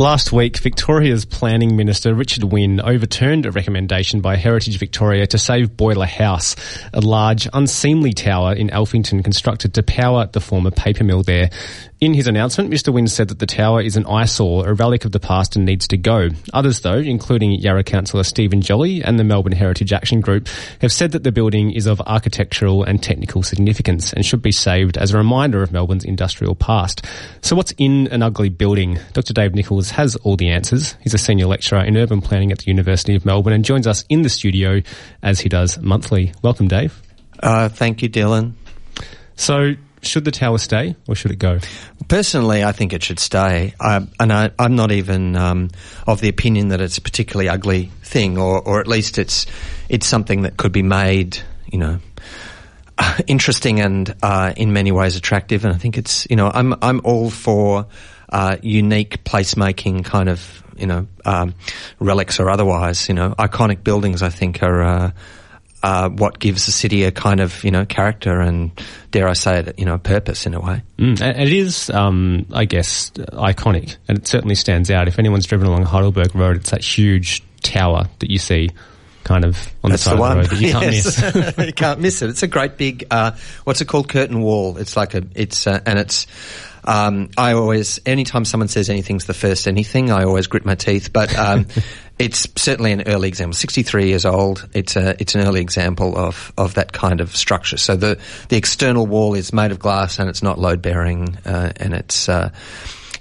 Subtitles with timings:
[0.00, 5.76] Last week, Victoria's Planning Minister Richard Wynne overturned a recommendation by Heritage Victoria to save
[5.76, 6.56] Boiler House,
[6.94, 11.50] a large, unseemly tower in Alphington constructed to power the former paper mill there.
[12.00, 15.12] In his announcement, Mr Wynne said that the tower is an eyesore, a relic of
[15.12, 16.30] the past and needs to go.
[16.54, 20.48] Others, though, including Yarra councillor Stephen Jolly and the Melbourne Heritage Action Group,
[20.80, 24.96] have said that the building is of architectural and technical significance and should be saved
[24.96, 27.04] as a reminder of Melbourne's industrial past.
[27.42, 28.98] So what's in an ugly building?
[29.12, 30.96] Dr Dave Nichols has all the answers.
[31.00, 34.04] He's a senior lecturer in urban planning at the University of Melbourne and joins us
[34.08, 34.82] in the studio
[35.22, 36.32] as he does monthly.
[36.42, 37.00] Welcome, Dave.
[37.42, 38.52] Uh, thank you, Dylan.
[39.36, 41.58] So, should the tower stay or should it go?
[42.08, 43.74] Personally, I think it should stay.
[43.78, 45.70] I, and I, am not even um,
[46.06, 49.46] of the opinion that it's a particularly ugly thing, or, or at least it's
[49.88, 51.38] it's something that could be made,
[51.70, 51.98] you know,
[53.26, 55.64] interesting and uh, in many ways attractive.
[55.64, 57.86] And I think it's, you know, I'm I'm all for
[58.30, 61.54] uh, unique placemaking kind of, you know, um,
[61.98, 63.08] relics or otherwise.
[63.08, 64.22] You know, iconic buildings.
[64.22, 64.82] I think are.
[64.82, 65.10] Uh,
[65.82, 68.70] uh, what gives the city a kind of you know character and
[69.12, 70.82] dare I say it you know purpose in a way.
[70.98, 75.08] Mm, and it is, um, I guess, iconic, and it certainly stands out.
[75.08, 78.68] If anyone's driven along Heidelberg Road, it's that huge tower that you see.
[79.24, 81.34] Kind of on That's the side the of the road that you can't Yes.
[81.34, 81.58] miss.
[81.66, 82.30] you can't miss it.
[82.30, 83.32] It's a great big, uh,
[83.64, 84.08] what's it called?
[84.08, 84.76] Curtain wall.
[84.76, 86.26] It's like a, it's, uh, and it's,
[86.84, 91.12] um, I always, anytime someone says anything's the first anything, I always grit my teeth,
[91.12, 91.66] but, um,
[92.18, 93.54] it's certainly an early example.
[93.54, 94.68] 63 years old.
[94.74, 97.78] It's a, it's an early example of, of that kind of structure.
[97.78, 101.72] So the, the external wall is made of glass and it's not load bearing, uh,
[101.76, 102.50] and it's, uh,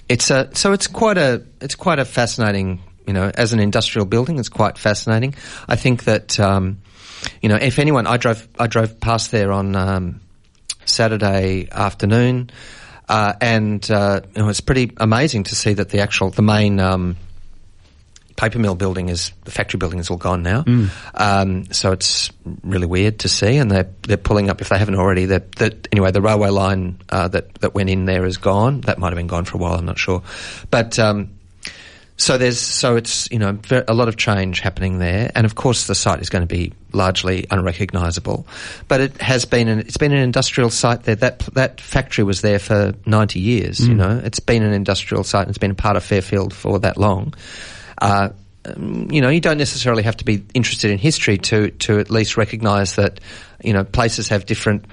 [0.08, 4.06] it's a, so it's quite a, it's quite a fascinating, you know, as an industrial
[4.06, 5.36] building, it's quite fascinating.
[5.68, 6.82] I think that, um,
[7.42, 10.22] you know, if anyone, I drove, I drove past there on, um,
[10.86, 12.50] Saturday afternoon,
[13.10, 16.80] uh, and, uh, you know, it's pretty amazing to see that the actual, the main,
[16.80, 17.18] um,
[18.40, 20.64] paper mill building is the factory building is all gone now.
[21.14, 22.32] Um, so it's
[22.64, 25.26] really weird to see, and they're they're pulling up if they haven't already.
[25.26, 28.82] That that anyway, the railway line uh, that that went in there is gone.
[28.82, 29.74] That might have been gone for a while.
[29.76, 30.24] I'm not sure,
[30.72, 30.98] but.
[30.98, 31.32] Um,
[32.20, 33.58] so there's so it's you know
[33.88, 36.74] a lot of change happening there, and of course the site is going to be
[36.92, 38.46] largely unrecognisable.
[38.90, 41.16] But it has been an, it's been an industrial site there.
[41.16, 43.88] That that factory was there for 90 years.
[43.88, 45.44] You know, it's been an industrial site.
[45.44, 47.34] and It's been a part of Fairfield for that long.
[48.02, 48.30] Uh,
[48.66, 52.12] um, you know, you don't necessarily have to be interested in history to to at
[52.12, 53.22] least recognise that
[53.64, 54.84] you know places have different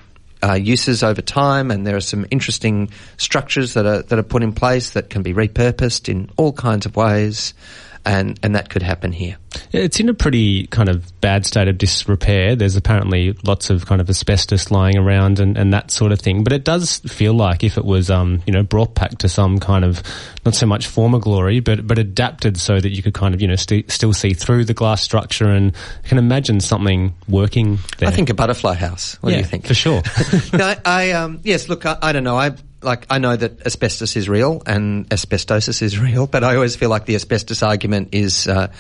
[0.43, 4.43] uh, uses over time, and there are some interesting structures that are that are put
[4.43, 7.55] in place that can be repurposed in all kinds of ways,
[8.07, 9.37] and and that could happen here.
[9.73, 12.55] It's in a pretty kind of bad state of disrepair.
[12.55, 16.45] There's apparently lots of kind of asbestos lying around and, and that sort of thing.
[16.45, 19.59] But it does feel like if it was, um, you know, brought back to some
[19.59, 20.03] kind of
[20.45, 23.49] not so much former glory, but but adapted so that you could kind of you
[23.49, 25.75] know st- still see through the glass structure and
[26.05, 28.09] I can imagine something working there.
[28.09, 29.17] I think a butterfly house.
[29.21, 29.67] What yeah, do you think?
[29.67, 30.03] for sure.
[30.53, 31.69] no, I, I um, yes.
[31.69, 32.39] Look, I, I don't know.
[32.39, 32.55] I
[32.87, 36.89] like I know that asbestos is real and asbestosis is real, but I always feel
[36.89, 38.49] like the asbestos argument is.
[38.49, 38.73] Uh,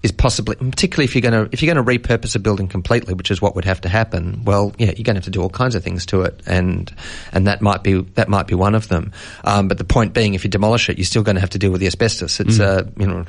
[0.00, 3.14] is possibly, particularly if you're going to if you're going to repurpose a building completely,
[3.14, 4.44] which is what would have to happen.
[4.44, 6.88] Well, yeah, you're going to have to do all kinds of things to it, and
[7.32, 9.12] and that might be that might be one of them.
[9.42, 11.58] Um, but the point being, if you demolish it, you're still going to have to
[11.58, 12.38] deal with the asbestos.
[12.38, 13.24] It's uh, you know,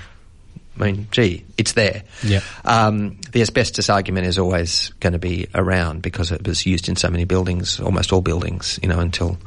[0.79, 2.03] I mean, gee, it's there.
[2.23, 2.41] Yeah.
[2.63, 6.95] Um, the asbestos argument is always going to be around because it was used in
[6.95, 9.37] so many buildings, almost all buildings, you know, until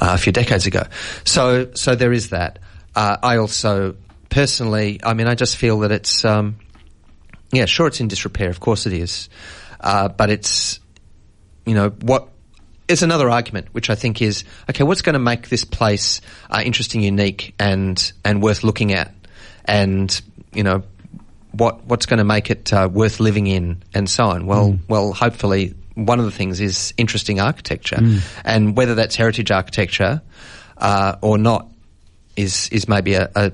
[0.00, 0.84] uh, a few decades ago.
[1.24, 2.58] So, so there is that.
[2.94, 3.96] Uh, I also
[4.30, 6.56] personally, I mean, I just feel that it's, um,
[7.52, 8.50] yeah, sure, it's in disrepair.
[8.50, 9.28] Of course, it is,
[9.80, 10.80] uh, but it's,
[11.66, 12.28] you know, what
[12.88, 14.82] is another argument, which I think is okay.
[14.82, 16.20] What's going to make this place
[16.50, 19.14] uh, interesting, unique, and and worth looking at,
[19.64, 20.20] and
[20.52, 20.82] you know,
[21.52, 24.46] what what's going to make it uh, worth living in, and so on.
[24.46, 27.98] Well, well, hopefully, one of the things is interesting architecture,
[28.44, 30.22] and whether that's heritage architecture
[30.76, 31.68] uh, or not
[32.36, 33.52] is is maybe a, a,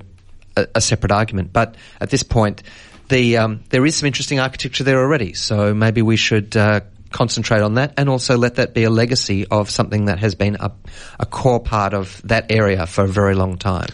[0.56, 1.52] a a separate argument.
[1.52, 2.62] But at this point,
[3.08, 5.34] the um, there is some interesting architecture there already.
[5.34, 6.80] So maybe we should uh,
[7.10, 10.56] concentrate on that, and also let that be a legacy of something that has been
[10.60, 10.72] a,
[11.18, 13.88] a core part of that area for a very long time.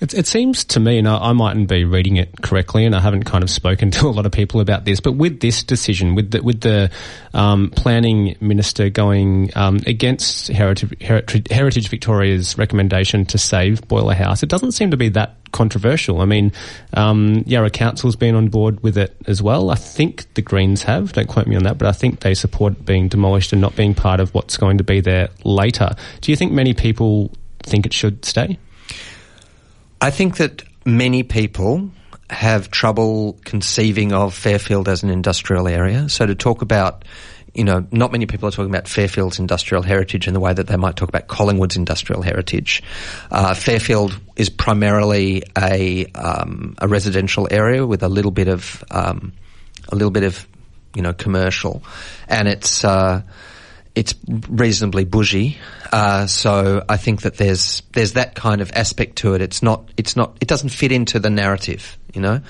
[0.00, 3.00] It, it seems to me, and I, I, mightn't be reading it correctly, and I
[3.00, 6.14] haven't kind of spoken to a lot of people about this, but with this decision,
[6.14, 6.90] with the, with the
[7.34, 11.02] um, planning minister going um, against Heritage,
[11.50, 16.22] Heritage Victoria's recommendation to save Boiler House, it doesn't seem to be that controversial.
[16.22, 16.52] I mean,
[16.94, 19.68] um, Yarra Council's been on board with it as well.
[19.68, 21.12] I think the Greens have.
[21.12, 23.94] Don't quote me on that, but I think they support being demolished and not being
[23.94, 25.90] part of what's going to be there later.
[26.22, 27.32] Do you think many people
[27.64, 28.58] think it should stay?
[30.00, 31.90] I think that many people
[32.30, 36.08] have trouble conceiving of Fairfield as an industrial area.
[36.08, 37.04] So to talk about
[37.54, 40.66] you know, not many people are talking about Fairfield's industrial heritage in the way that
[40.66, 42.82] they might talk about Collingwood's industrial heritage.
[43.30, 49.32] Uh, Fairfield is primarily a um, a residential area with a little bit of um,
[49.88, 50.46] a little bit of
[50.94, 51.82] you know commercial,
[52.28, 53.22] and it's uh,
[53.94, 54.14] it's
[54.48, 55.58] reasonably bougie.
[55.92, 59.40] Uh, so I think that there's there's that kind of aspect to it.
[59.40, 61.98] It's not it's not it doesn't fit into the narrative.
[62.14, 62.40] You know,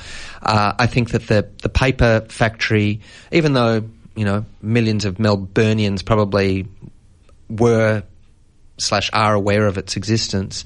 [0.42, 3.00] uh, I think that the the paper factory,
[3.30, 3.84] even though
[4.20, 6.66] you know, millions of Melburnians probably
[7.48, 8.02] were
[8.78, 10.64] slash are aware of its existence.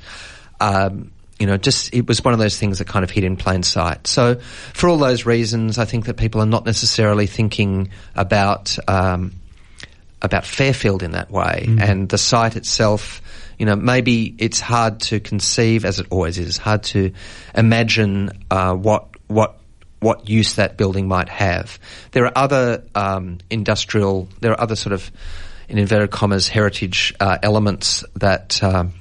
[0.60, 3.36] Um, you know, just it was one of those things that kind of hid in
[3.36, 4.06] plain sight.
[4.06, 4.36] So,
[4.72, 9.34] for all those reasons, I think that people are not necessarily thinking about um,
[10.24, 11.80] about Fairfield in that way, mm.
[11.80, 13.20] and the site itself.
[13.58, 17.12] You know, maybe it's hard to conceive, as it always is, hard to
[17.54, 19.58] imagine uh, what what
[20.00, 21.78] what use that building might have.
[22.12, 25.10] There are other um, industrial, there are other sort of,
[25.68, 28.92] in inverted commas, heritage uh, elements that um,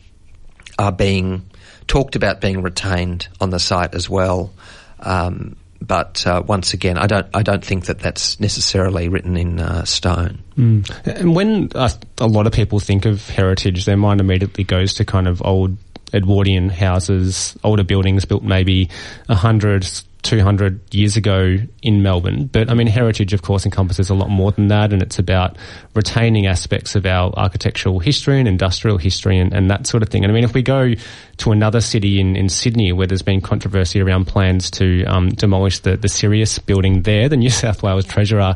[0.79, 1.49] are being
[1.87, 4.53] talked about being retained on the site as well.
[4.99, 9.59] Um, but uh, once again, I don't I don't think that that's necessarily written in
[9.59, 10.39] uh, stone.
[10.57, 10.89] Mm.
[11.05, 11.89] And when uh,
[12.19, 15.77] a lot of people think of heritage, their mind immediately goes to kind of old
[16.13, 18.89] Edwardian houses, older buildings built maybe
[19.27, 19.85] a hundred
[20.23, 22.47] 200 years ago in Melbourne.
[22.47, 25.57] But I mean, heritage, of course, encompasses a lot more than that, and it's about
[25.93, 30.23] retaining aspects of our architectural history and industrial history and, and that sort of thing.
[30.23, 30.93] And I mean, if we go
[31.37, 35.79] to another city in, in Sydney where there's been controversy around plans to um, demolish
[35.79, 38.55] the, the Sirius building there, the New South Wales Treasurer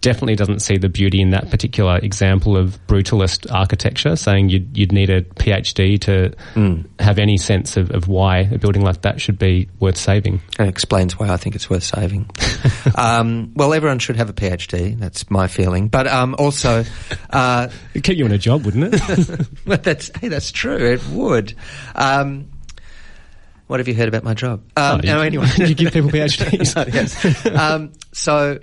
[0.00, 4.92] definitely doesn't see the beauty in that particular example of brutalist architecture, saying you'd, you'd
[4.92, 6.84] need a PhD to mm.
[7.00, 10.40] have any sense of, of, why a building like that should be worth saving.
[10.58, 12.30] It explains why I think it's worth saving.
[12.94, 14.98] um, well, everyone should have a PhD.
[14.98, 15.88] That's my feeling.
[15.88, 16.84] But um, also,
[17.30, 19.48] uh, it'd keep you in a job, wouldn't it?
[19.64, 20.76] but that's hey, that's true.
[20.76, 21.54] It would.
[21.94, 22.48] Um,
[23.66, 24.62] what have you heard about my job?
[24.76, 26.92] Um, oh, you, anyway, you give people PhDs.
[26.92, 27.46] yes.
[27.46, 28.60] Um, so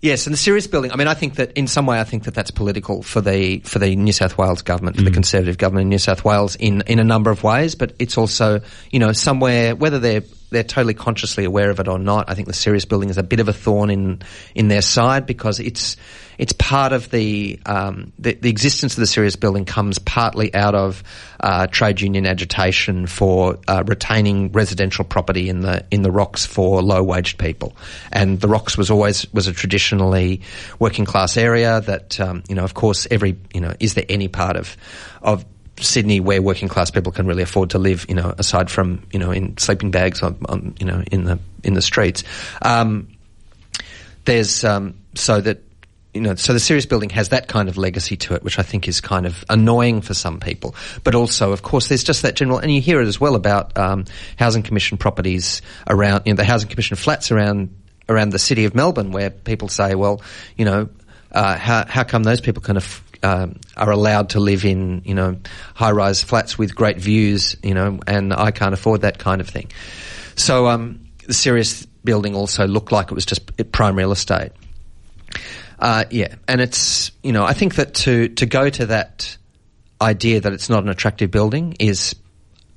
[0.00, 0.92] Yes, and the Sirius building.
[0.92, 3.58] I mean, I think that in some way, I think that that's political for the
[3.60, 5.06] for the New South Wales government, for mm.
[5.06, 7.74] the Conservative government in New South Wales, in in a number of ways.
[7.74, 8.60] But it's also,
[8.92, 12.28] you know, somewhere whether they're they're totally consciously aware of it or not.
[12.28, 14.22] I think the Sirius building is a bit of a thorn in
[14.54, 15.96] in their side because it's
[16.38, 20.74] it's part of the um, the, the, existence of the Sirius building comes partly out
[20.74, 21.02] of
[21.40, 26.80] uh, trade union agitation for uh, retaining residential property in the in the rocks for
[26.80, 27.76] low waged people,
[28.12, 30.40] and the rocks was always was a traditionally
[30.78, 34.28] working class area that um, you know of course every you know is there any
[34.28, 34.76] part of
[35.22, 35.44] of
[35.80, 39.18] Sydney, where working class people can really afford to live, you know, aside from you
[39.18, 42.24] know in sleeping bags on, on you know in the in the streets.
[42.62, 43.08] Um,
[44.24, 45.62] there's um, so that
[46.14, 48.62] you know, so the Sirius building has that kind of legacy to it, which I
[48.62, 50.74] think is kind of annoying for some people.
[51.04, 53.76] But also, of course, there's just that general, and you hear it as well about
[53.78, 54.04] um,
[54.36, 57.74] housing commission properties around, you know, the housing commission flats around
[58.08, 60.22] around the city of Melbourne, where people say, well,
[60.56, 60.88] you know,
[61.30, 65.14] uh, how how come those people can af- um, are allowed to live in, you
[65.14, 65.36] know,
[65.74, 69.70] high-rise flats with great views, you know, and I can't afford that kind of thing.
[70.36, 74.52] So um, the Sirius building also looked like it was just prime real estate.
[75.78, 79.36] Uh, yeah, and it's you know I think that to to go to that
[80.00, 82.16] idea that it's not an attractive building is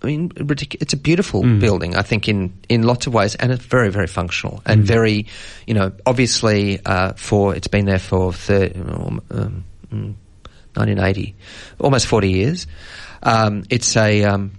[0.03, 1.59] I mean, it's a beautiful mm.
[1.59, 4.87] building, I think, in, in lots of ways, and it's very, very functional and mm.
[4.87, 5.27] very,
[5.67, 9.65] you know, obviously, uh, for, it's been there for 30, um,
[10.75, 11.35] 1980,
[11.79, 12.67] almost 40 years.
[13.23, 14.51] Um, it's a, um,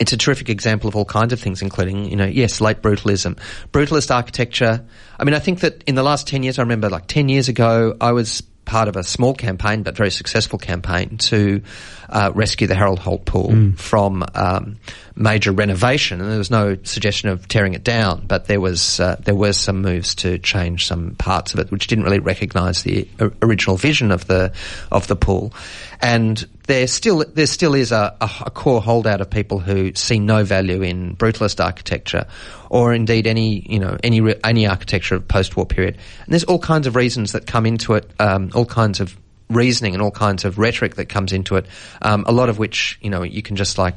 [0.00, 3.38] it's a terrific example of all kinds of things, including, you know, yes, late brutalism,
[3.72, 4.84] brutalist architecture.
[5.18, 7.48] I mean, I think that in the last 10 years, I remember like 10 years
[7.48, 11.62] ago, I was part of a small campaign, but very successful campaign to
[12.08, 13.78] uh, rescue the Harold Holt Pool mm.
[13.78, 14.78] from um,
[15.14, 16.20] major renovation.
[16.20, 19.52] And there was no suggestion of tearing it down, but there was uh, there were
[19.52, 23.08] some moves to change some parts of it, which didn't really recognise the
[23.42, 24.52] original vision of the
[24.90, 25.52] of the pool.
[26.00, 30.44] And there still there still is a, a, core holdout of people who see no
[30.44, 32.26] value in brutalist architecture,
[32.70, 35.96] or indeed any you know any any architecture of post-war period.
[36.24, 39.16] And there's all kinds of reasons that come into it, um, all kinds of
[39.48, 41.66] reasoning and all kinds of rhetoric that comes into it.
[42.02, 43.94] Um, a lot of which you know you can just like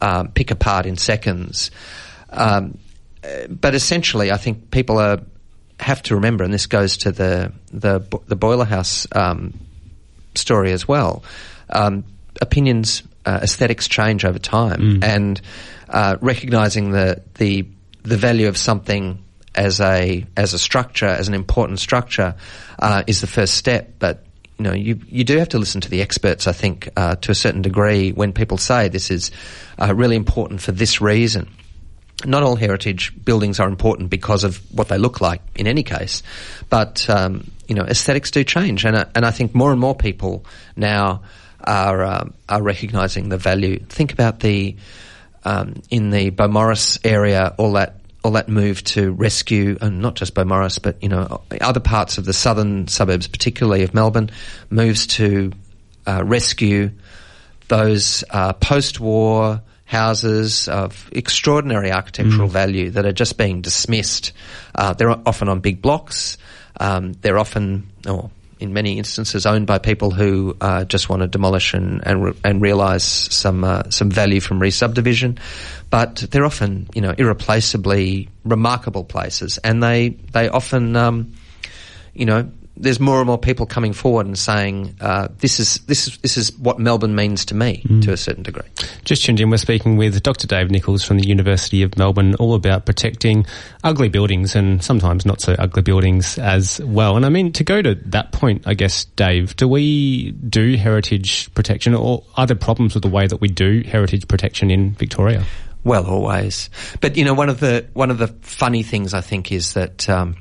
[0.00, 1.70] um, pick apart in seconds.
[2.30, 2.78] Um,
[3.48, 5.20] but essentially, I think people are
[5.80, 9.58] have to remember, and this goes to the the, the boiler house um,
[10.34, 11.24] story as well.
[11.70, 12.04] Um,
[12.40, 15.04] opinions, uh, aesthetics change over time, mm.
[15.04, 15.40] and
[15.88, 17.66] uh, recognizing the the
[18.02, 19.24] the value of something
[19.54, 22.34] as a as a structure, as an important structure,
[22.78, 23.94] uh, is the first step.
[23.98, 24.23] But
[24.58, 26.46] you know, you you do have to listen to the experts.
[26.46, 29.30] I think uh, to a certain degree when people say this is
[29.78, 31.48] uh, really important for this reason
[32.24, 36.22] not all heritage buildings are important because of what they look like in any case,
[36.70, 39.94] but um, you know aesthetics do change, and uh, and I think more and more
[39.94, 40.44] people
[40.76, 41.22] now
[41.60, 43.78] are uh, are recognizing the value.
[43.78, 44.76] Think about the
[45.44, 50.34] um, in the Beaumaris area, all that all that move to rescue, and not just
[50.34, 54.30] Beaumaris, but you know other parts of the southern suburbs, particularly of Melbourne,
[54.70, 55.52] moves to
[56.06, 56.90] uh, rescue
[57.68, 62.52] those uh, post-war houses of extraordinary architectural mm.
[62.52, 64.32] value that are just being dismissed.
[64.74, 66.38] Uh, they're often on big blocks.
[66.80, 71.28] Um, they're often, or in many instances, owned by people who uh, just want to
[71.28, 75.38] demolish and and, re- and realise some uh, some value from re-subdivision.
[75.90, 81.34] But they're often, you know, irreplaceably remarkable places, and they they often, um,
[82.14, 86.08] you know, there's more and more people coming forward and saying uh, this is this
[86.08, 88.02] is this is what Melbourne means to me mm.
[88.02, 88.66] to a certain degree.
[89.04, 90.46] Just tuned in, we're speaking with Dr.
[90.46, 93.46] Dave Nichols from the University of Melbourne, all about protecting
[93.84, 97.16] ugly buildings and sometimes not so ugly buildings as well.
[97.16, 101.52] And I mean, to go to that point, I guess, Dave, do we do heritage
[101.54, 105.44] protection, or are there problems with the way that we do heritage protection in Victoria?
[105.84, 106.70] Well, always.
[107.00, 110.08] But you know, one of the one of the funny things I think is that.
[110.08, 110.36] Um,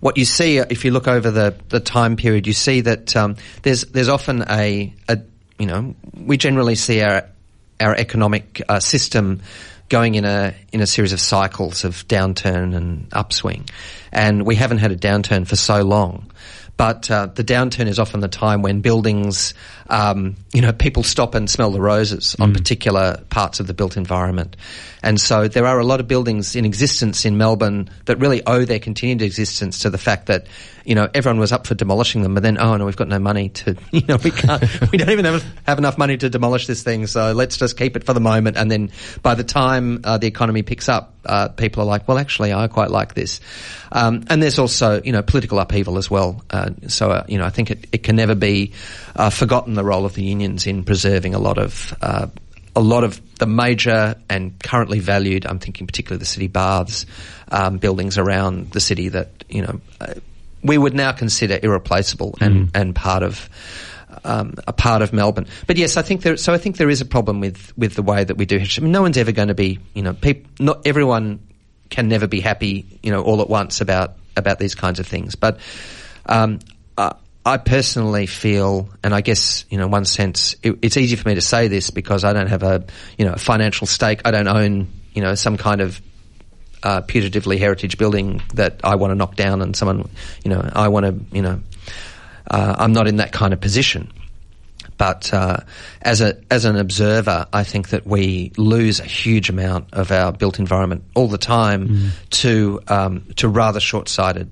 [0.00, 3.16] what you see, uh, if you look over the, the time period, you see that
[3.16, 5.18] um, there's there's often a, a,
[5.58, 7.24] you know we generally see our
[7.80, 9.40] our economic uh, system
[9.88, 13.68] going in a in a series of cycles of downturn and upswing,
[14.12, 16.30] and we haven't had a downturn for so long.
[16.76, 19.52] But uh, the downturn is often the time when buildings,
[19.88, 22.56] um, you know, people stop and smell the roses on mm.
[22.56, 24.56] particular parts of the built environment.
[25.02, 28.64] And so there are a lot of buildings in existence in Melbourne that really owe
[28.64, 30.46] their continued existence to the fact that,
[30.84, 33.18] you know, everyone was up for demolishing them, but then, oh no, we've got no
[33.18, 36.66] money to, you know, we can't, we don't even have, have enough money to demolish
[36.66, 38.56] this thing, so let's just keep it for the moment.
[38.56, 38.90] And then
[39.22, 42.68] by the time uh, the economy picks up, uh, people are like, well, actually, I
[42.68, 43.40] quite like this.
[43.92, 46.42] Um, and there's also, you know, political upheaval as well.
[46.50, 48.72] Uh, so, uh, you know, I think it, it can never be
[49.18, 52.28] uh, forgotten the role of the unions in preserving a lot of uh,
[52.74, 57.06] a lot of the major and currently valued, I'm thinking particularly the city baths,
[57.50, 60.14] um, buildings around the city that, you know, uh,
[60.62, 62.80] we would now consider irreplaceable and, mm.
[62.80, 63.50] and part of,
[64.22, 65.46] um, a part of Melbourne.
[65.66, 68.02] But yes, I think there, so I think there is a problem with, with the
[68.02, 68.82] way that we do history.
[68.82, 71.40] I mean, no one's ever going to be, you know, people, not everyone
[71.90, 75.34] can never be happy, you know, all at once about, about these kinds of things.
[75.34, 75.58] But,
[76.26, 76.60] um,
[76.96, 77.14] uh,
[77.48, 81.34] I personally feel, and I guess you know, one sense, it, it's easy for me
[81.34, 82.84] to say this because I don't have a
[83.16, 84.20] you know a financial stake.
[84.26, 85.98] I don't own you know some kind of
[86.82, 90.10] uh, putatively heritage building that I want to knock down, and someone
[90.44, 91.60] you know I want to you know
[92.50, 94.12] uh, I'm not in that kind of position.
[94.98, 95.60] But uh,
[96.02, 100.32] as a as an observer, I think that we lose a huge amount of our
[100.32, 102.10] built environment all the time mm.
[102.42, 104.50] to um, to rather short sighted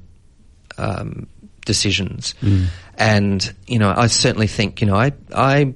[0.78, 1.26] um,
[1.66, 2.34] decisions.
[2.40, 2.68] Mm.
[2.96, 5.74] And, you know, I certainly think, you know, I, I,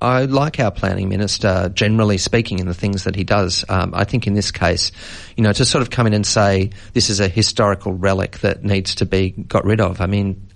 [0.00, 3.64] I like our planning minister, generally speaking, in the things that he does.
[3.68, 4.92] Um, I think in this case,
[5.36, 8.62] you know, to sort of come in and say this is a historical relic that
[8.62, 10.00] needs to be got rid of.
[10.00, 10.48] I mean,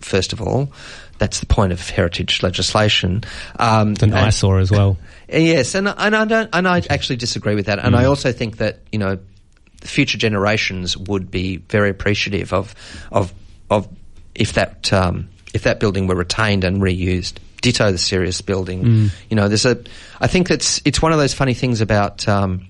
[0.00, 0.72] first of all,
[1.18, 3.24] that's the point of heritage legislation.
[3.58, 4.98] Um, it's an eyesore as well.
[5.28, 7.78] Yes, and and I don't, and I actually disagree with that.
[7.78, 7.98] And mm.
[7.98, 9.18] I also think that you know,
[9.82, 12.74] future generations would be very appreciative of
[13.12, 13.32] of
[13.70, 13.88] of
[14.34, 17.38] if that um, if that building were retained and reused.
[17.60, 18.84] Ditto the Sirius building.
[18.84, 19.10] Mm.
[19.28, 19.82] You know, there's a.
[20.20, 22.28] I think it's it's one of those funny things about.
[22.28, 22.68] Um,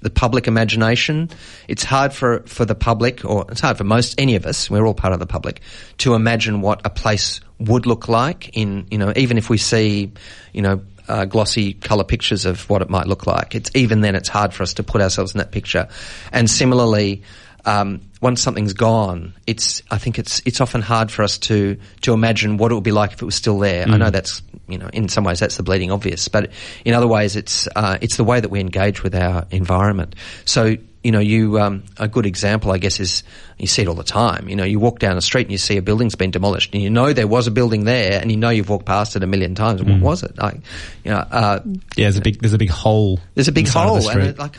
[0.00, 1.28] the public imagination.
[1.66, 4.86] It's hard for, for the public, or it's hard for most, any of us, we're
[4.86, 5.60] all part of the public,
[5.98, 10.12] to imagine what a place would look like in, you know, even if we see,
[10.52, 13.54] you know, uh, glossy colour pictures of what it might look like.
[13.54, 15.88] It's even then it's hard for us to put ourselves in that picture.
[16.32, 17.22] And similarly,
[17.68, 22.12] um, once something's gone, it's I think it's it's often hard for us to to
[22.14, 23.84] imagine what it would be like if it was still there.
[23.84, 23.94] Mm.
[23.94, 26.50] I know that's you know in some ways that's the bleeding obvious, but
[26.84, 30.14] in other ways it's uh, it's the way that we engage with our environment.
[30.46, 33.22] So you know, you um, a good example, I guess, is
[33.56, 34.48] you see it all the time.
[34.48, 36.82] You know, you walk down the street and you see a building's been demolished, and
[36.82, 39.26] you know there was a building there, and you know you've walked past it a
[39.26, 39.80] million times.
[39.80, 40.00] Mm.
[40.00, 40.36] What was it?
[40.38, 40.56] Like,
[41.04, 43.20] you know, uh, yeah, there's a big there's a big hole.
[43.34, 44.56] There's a big hole, and it, like,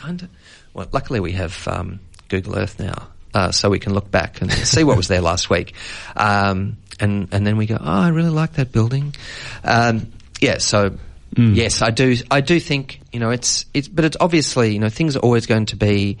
[0.72, 4.50] well, luckily we have um, Google Earth now, uh, so we can look back and
[4.66, 5.74] see what was there last week,
[6.16, 9.14] um, and and then we go, oh, I really like that building.
[9.62, 10.96] Um, yeah, so
[11.34, 11.54] Mm.
[11.54, 12.16] Yes, I do.
[12.30, 15.46] I do think you know it's it's, but it's obviously you know things are always
[15.46, 16.18] going to be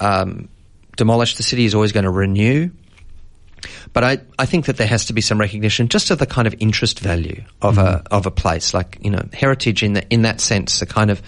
[0.00, 0.48] um,
[0.96, 1.36] demolished.
[1.36, 2.70] The city is always going to renew.
[3.92, 6.46] But I, I think that there has to be some recognition just of the kind
[6.46, 7.84] of interest value of mm.
[7.84, 10.80] a of a place, like you know heritage in the, in that sense.
[10.80, 11.22] The kind of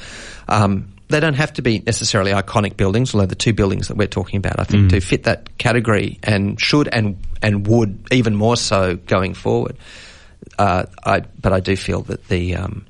[0.49, 4.07] um, they don't have to be necessarily iconic buildings, although the two buildings that we're
[4.07, 4.91] talking about, I think, mm.
[4.91, 9.77] do fit that category and should and and would even more so going forward.
[10.59, 12.87] Uh, I, but I do feel that the um,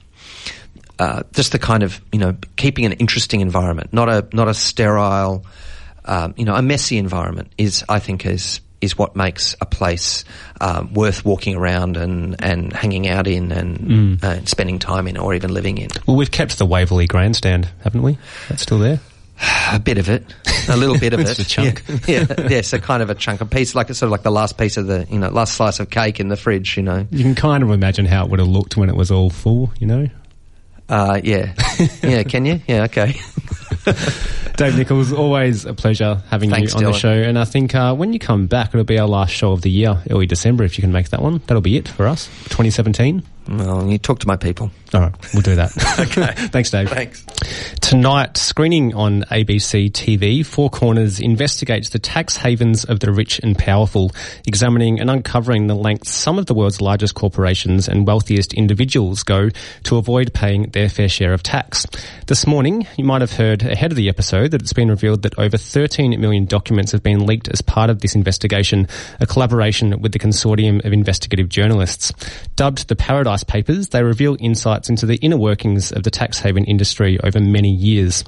[0.98, 4.54] uh, just the kind of you know keeping an interesting environment, not a not a
[4.54, 5.46] sterile,
[6.04, 10.24] um, you know, a messy environment is I think is is what makes a place
[10.60, 14.24] um, worth walking around and, and hanging out in and, mm.
[14.24, 15.88] uh, spending time in or even living in.
[16.06, 18.18] Well, we've kept the Waverley Grandstand, haven't we?
[18.48, 19.00] That's still there.
[19.72, 20.24] A bit of it,
[20.68, 21.38] a little bit of it.
[21.38, 21.82] a chunk.
[22.08, 24.30] Yeah, yeah, yeah, so kind of a chunk, a piece, like sort of like the
[24.32, 27.06] last piece of the, you know, last slice of cake in the fridge, you know.
[27.10, 29.70] You can kind of imagine how it would have looked when it was all full,
[29.78, 30.08] you know.
[30.88, 31.52] Uh, yeah,
[32.02, 32.22] yeah.
[32.22, 32.60] Can you?
[32.66, 33.14] Yeah, okay.
[34.58, 36.92] Dave Nichols, always a pleasure having Thanks, you on Dylan.
[36.92, 37.12] the show.
[37.12, 39.70] And I think uh, when you come back, it'll be our last show of the
[39.70, 41.40] year, early December, if you can make that one.
[41.46, 43.22] That'll be it for us, 2017.
[43.48, 44.70] Well, you talk to my people.
[44.92, 45.72] All right, we'll do that.
[45.98, 46.32] okay.
[46.48, 46.90] Thanks, Dave.
[46.90, 47.24] Thanks.
[47.80, 53.56] Tonight, screening on ABC TV, Four Corners investigates the tax havens of the rich and
[53.56, 54.12] powerful,
[54.46, 59.48] examining and uncovering the lengths some of the world's largest corporations and wealthiest individuals go
[59.84, 61.86] to avoid paying their fair share of tax.
[62.26, 65.38] This morning, you might have heard ahead of the episode that it's been revealed that
[65.38, 68.88] over 13 million documents have been leaked as part of this investigation,
[69.20, 72.12] a collaboration with the Consortium of Investigative Journalists.
[72.56, 76.64] Dubbed the Paradise Papers, they reveal insights into the inner workings of the tax haven
[76.64, 78.24] industry over many years.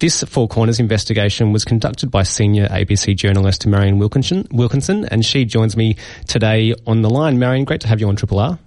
[0.00, 5.44] This Four Corners investigation was conducted by senior ABC journalist Marian Wilkinson, Wilkinson and she
[5.44, 7.38] joins me today on the line.
[7.38, 8.58] Marian, great to have you on Triple R.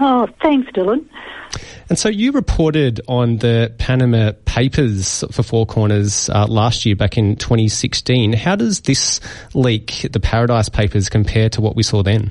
[0.00, 1.06] Oh, thanks, Dylan.
[1.88, 7.18] And so you reported on the Panama Papers for Four Corners uh, last year, back
[7.18, 8.32] in 2016.
[8.32, 9.20] How does this
[9.54, 12.30] leak, the Paradise Papers, compare to what we saw then?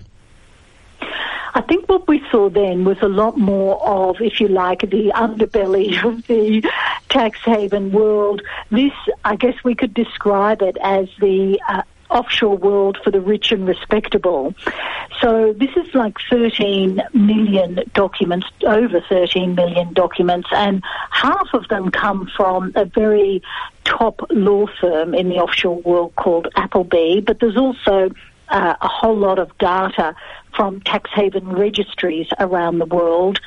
[1.61, 5.11] I think what we saw then was a lot more of, if you like, the
[5.13, 6.67] underbelly of the
[7.07, 8.41] tax haven world.
[8.71, 8.93] This,
[9.23, 13.67] I guess we could describe it as the uh, offshore world for the rich and
[13.67, 14.55] respectable.
[15.21, 21.91] So this is like 13 million documents, over 13 million documents, and half of them
[21.91, 23.43] come from a very
[23.83, 28.09] top law firm in the offshore world called Appleby, but there's also
[28.51, 30.15] uh, a whole lot of data
[30.55, 33.39] from tax haven registries around the world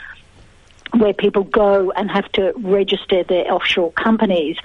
[0.98, 4.56] where people go and have to register their offshore companies.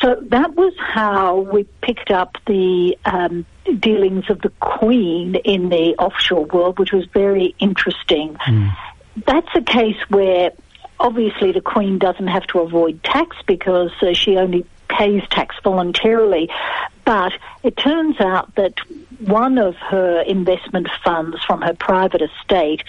[0.00, 3.46] So that was how we picked up the um,
[3.78, 8.34] dealings of the Queen in the offshore world, which was very interesting.
[8.34, 8.76] Mm.
[9.26, 10.52] That's a case where
[10.98, 16.50] obviously the Queen doesn't have to avoid tax because uh, she only pays tax voluntarily.
[17.10, 17.32] But
[17.64, 18.74] it turns out that
[19.18, 22.84] one of her investment funds from her private estate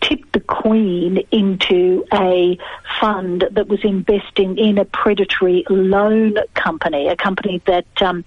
[0.00, 2.58] tipped the Queen into a
[3.00, 8.24] fund that was investing in a predatory loan company, a company that um,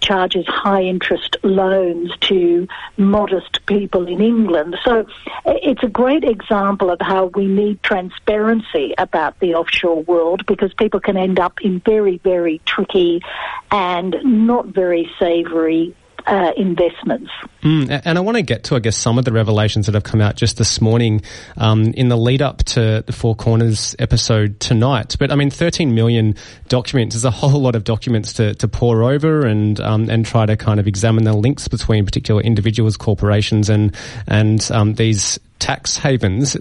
[0.00, 4.76] charges high interest loans to modest people in England.
[4.84, 5.06] So
[5.46, 11.00] it's a great example of how we need transparency about the offshore world because people
[11.00, 13.22] can end up in very, very tricky
[13.70, 15.94] and not very savoury
[16.28, 17.30] uh, investments.
[17.62, 20.04] Mm, and I want to get to, I guess, some of the revelations that have
[20.04, 21.22] come out just this morning
[21.56, 25.16] um, in the lead up to the Four Corners episode tonight.
[25.18, 26.36] But I mean, 13 million
[26.68, 30.46] documents is a whole lot of documents to, to pour over and um, and try
[30.46, 35.96] to kind of examine the links between particular individuals, corporations, and and um, these tax
[35.96, 36.56] havens.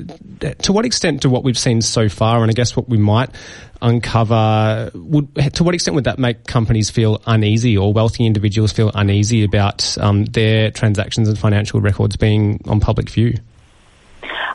[0.60, 3.30] To what extent do what we've seen so far, and I guess what we might
[3.82, 8.92] uncover, would to what extent would that make companies feel uneasy or wealthy individuals feel
[8.94, 13.36] uneasy about um, their transactions and financial records being on public view?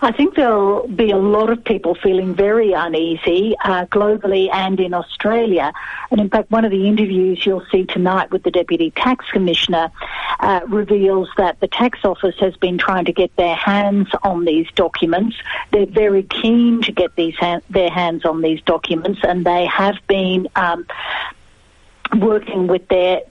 [0.04, 4.94] I think there'll be a lot of people feeling very uneasy uh, globally and in
[4.94, 5.72] Australia.
[6.10, 9.92] And in fact, one of the interviews you'll see tonight with the Deputy Tax Commissioner
[10.40, 14.66] uh, reveals that the Tax Office has been trying to get their hands on these
[14.74, 15.36] documents.
[15.70, 19.98] They're very keen to get these ha- their hands on these documents, and they have
[20.08, 20.84] been um,
[22.16, 23.22] working with their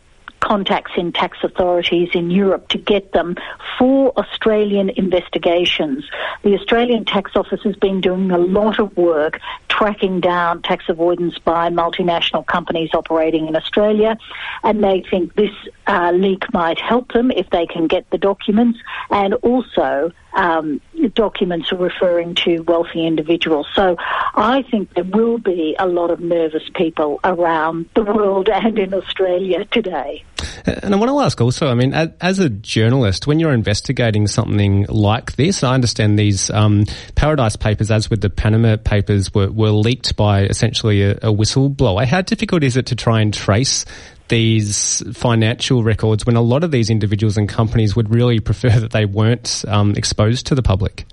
[0.41, 3.37] contacts in tax authorities in Europe to get them
[3.79, 6.03] for Australian investigations.
[6.43, 11.39] The Australian Tax Office has been doing a lot of work tracking down tax avoidance
[11.39, 14.17] by multinational companies operating in Australia,
[14.63, 15.55] and they think this
[15.87, 20.81] uh, leak might help them if they can get the documents and also um,
[21.13, 23.67] documents referring to wealthy individuals.
[23.75, 28.77] So I think there will be a lot of nervous people around the world and
[28.77, 30.23] in Australia today.
[30.65, 34.85] And I want to ask also, I mean, as a journalist, when you're investigating something
[34.89, 36.85] like this, I understand these um,
[37.15, 42.05] Paradise Papers, as with the Panama Papers, were, were leaked by essentially a, a whistleblower.
[42.05, 43.85] How difficult is it to try and trace
[44.27, 48.91] these financial records when a lot of these individuals and companies would really prefer that
[48.91, 51.05] they weren't um, exposed to the public?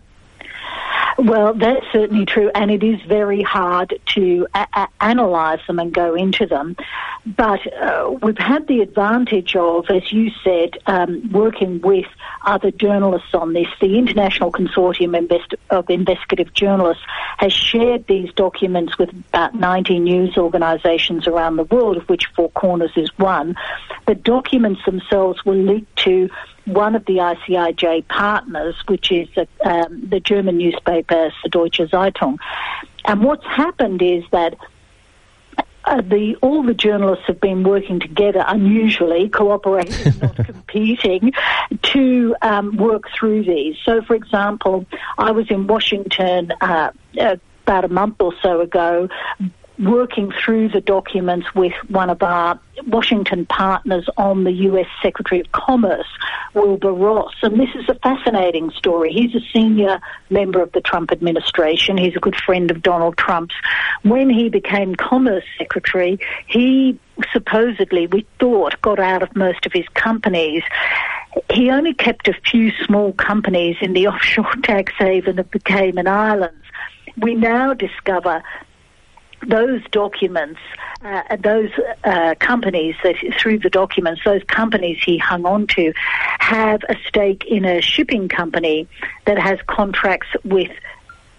[1.19, 5.93] Well, that's certainly true, and it is very hard to a- a- analyse them and
[5.93, 6.77] go into them.
[7.37, 12.07] But uh, we've had the advantage of, as you said, um, working with
[12.47, 13.67] other journalists on this.
[13.81, 15.15] The International Consortium
[15.69, 17.03] of Investigative Journalists
[17.37, 22.51] has shared these documents with about 90 news organisations around the world, of which Four
[22.53, 23.57] Corners is one.
[24.07, 26.31] The documents themselves were leaked to
[26.65, 32.39] one of the ICIJ partners, which is a, um, the German newspaper Süddeutsche Zeitung.
[33.05, 34.57] And what's happened is that
[35.89, 41.33] uh, the all the journalists have been working together, unusually cooperating, not competing,
[41.83, 43.77] to um, work through these.
[43.85, 46.53] So, for example, I was in Washington.
[46.61, 46.91] Uh,
[47.69, 49.11] about a month or so ago,
[49.79, 55.53] working through the documents with one of our Washington partners on the US Secretary of
[55.53, 56.07] Commerce,
[56.55, 57.35] Wilbur Ross.
[57.43, 59.13] And this is a fascinating story.
[59.13, 61.97] He's a senior member of the Trump administration.
[61.97, 63.55] He's a good friend of Donald Trump's.
[64.03, 66.99] When he became Commerce Secretary, he
[67.33, 70.63] supposedly, we thought, got out of most of his companies.
[71.53, 76.09] He only kept a few small companies in the offshore tax haven of the Cayman
[76.09, 76.55] Islands.
[77.17, 78.43] We now discover
[79.47, 80.61] those documents,
[81.03, 81.71] uh, those
[82.05, 85.93] uh, companies that through the documents, those companies he hung on to,
[86.39, 88.89] have a stake in a shipping company
[89.25, 90.73] that has contracts with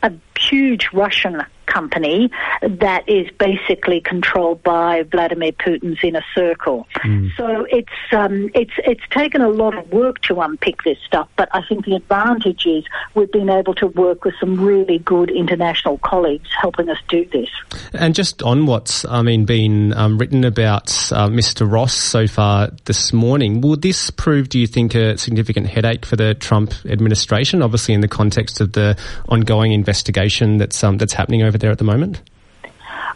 [0.04, 2.30] a huge Russian company
[2.62, 6.88] that is basically controlled by Vladimir Putin's inner circle.
[6.98, 7.30] Mm.
[7.38, 11.48] So it's um, it's it's taken a lot of work to unpick this stuff, but
[11.54, 15.98] I think the advantage is we've been able to work with some really good international
[16.00, 17.50] colleagues helping us do this.
[17.94, 21.72] And just on what's I mean been um, written about uh, Mr.
[21.72, 26.16] Ross so far this morning, will this prove, do you think, a significant headache for
[26.16, 27.62] the Trump administration?
[27.62, 31.78] Obviously, in the context of the ongoing investigation that's um, that's happening over there at
[31.78, 32.22] the moment?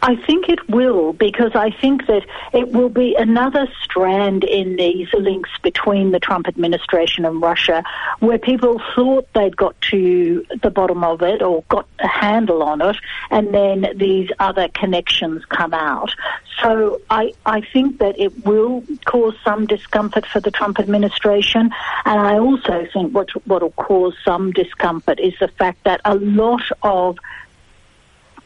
[0.03, 5.07] I think it will because I think that it will be another strand in these
[5.13, 7.85] links between the Trump administration and Russia
[8.19, 12.81] where people thought they'd got to the bottom of it or got a handle on
[12.81, 12.97] it
[13.31, 16.13] and then these other connections come out.
[16.61, 21.71] So I, I think that it will cause some discomfort for the Trump administration
[22.03, 26.15] and I also think what what will cause some discomfort is the fact that a
[26.15, 27.17] lot of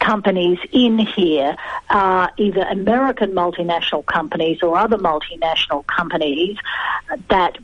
[0.00, 1.56] companies in here
[1.90, 6.56] are either American multinational companies or other multinational companies
[7.28, 7.58] that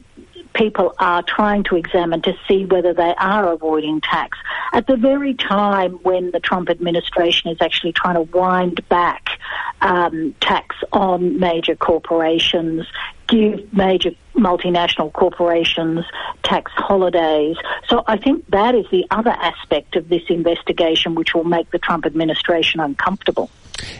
[0.54, 4.38] people are trying to examine to see whether they are avoiding tax
[4.72, 9.38] at the very time when the Trump administration is actually trying to wind back
[9.80, 12.86] um, tax on major corporations,
[13.28, 16.04] give major multinational corporations
[16.42, 17.56] tax holidays.
[17.88, 21.78] So I think that is the other aspect of this investigation which will make the
[21.78, 23.50] Trump administration uncomfortable.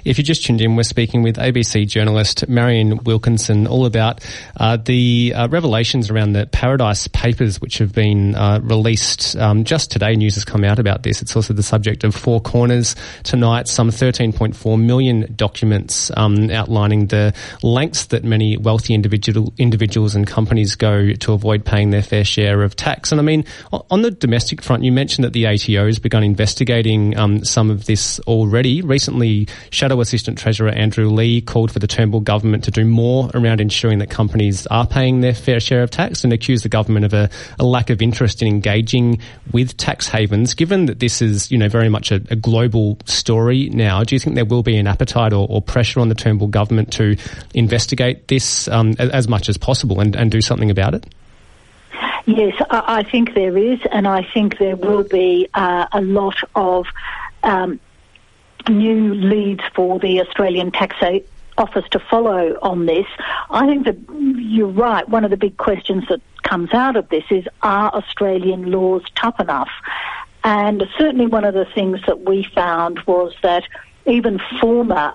[0.05, 4.25] If you just tuned in, we're speaking with ABC journalist Marian Wilkinson all about
[4.57, 9.91] uh, the uh, revelations around the Paradise Papers, which have been uh, released um, just
[9.91, 10.15] today.
[10.15, 11.23] News has come out about this.
[11.23, 13.69] It's also the subject of Four Corners tonight.
[13.69, 20.75] Some 13.4 million documents um, outlining the lengths that many wealthy individual, individuals and companies
[20.77, 23.11] go to avoid paying their fair share of tax.
[23.11, 23.45] And I mean,
[23.91, 27.87] on the domestic front, you mentioned that the ATO has begun investigating um, some of
[27.87, 28.83] this already.
[28.83, 33.61] Recently, Shadow Assistant Treasurer Andrew Leigh called for the Turnbull government to do more around
[33.61, 37.13] ensuring that companies are paying their fair share of tax and accused the government of
[37.13, 39.21] a, a lack of interest in engaging
[39.53, 40.55] with tax havens.
[40.55, 44.21] Given that this is, you know, very much a, a global story now, do you
[44.21, 47.17] think there will be an appetite or, or pressure on the Turnbull government to
[47.53, 51.05] investigate this um, as much as possible and, and do something about it?
[52.27, 56.37] Yes, I, I think there is, and I think there will be uh, a lot
[56.55, 56.87] of
[57.43, 57.81] um,
[58.69, 60.97] new leads for the Australian Tax
[61.57, 63.07] Office to follow on this.
[63.51, 63.97] I think that
[64.37, 65.09] you're right.
[65.09, 69.39] One of the big questions that comes out of this is are Australian laws tough
[69.41, 69.71] enough?
[70.43, 73.65] And certainly one of the things that we found was that
[74.07, 75.15] even former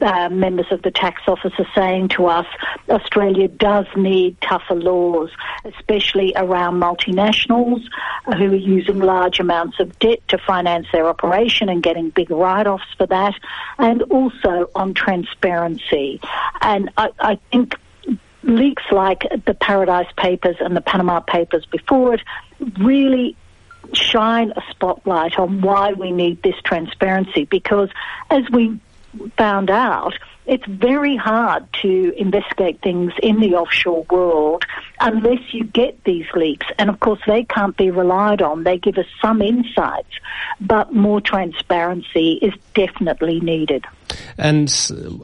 [0.00, 2.46] uh, members of the tax office are saying to us
[2.88, 5.30] Australia does need tougher laws,
[5.64, 7.82] especially around multinationals
[8.24, 12.66] who are using large amounts of debt to finance their operation and getting big write
[12.66, 13.34] offs for that,
[13.78, 16.20] and also on transparency.
[16.60, 17.76] And I, I think
[18.42, 22.20] leaks like the Paradise Papers and the Panama Papers before it
[22.78, 23.36] really
[23.92, 27.88] shine a spotlight on why we need this transparency because
[28.30, 28.78] as we
[29.36, 30.14] found out,
[30.46, 34.64] it's very hard to investigate things in the offshore world
[34.98, 36.66] unless you get these leaks.
[36.78, 38.64] And of course, they can't be relied on.
[38.64, 40.14] They give us some insights,
[40.60, 43.84] but more transparency is definitely needed.
[44.36, 44.72] And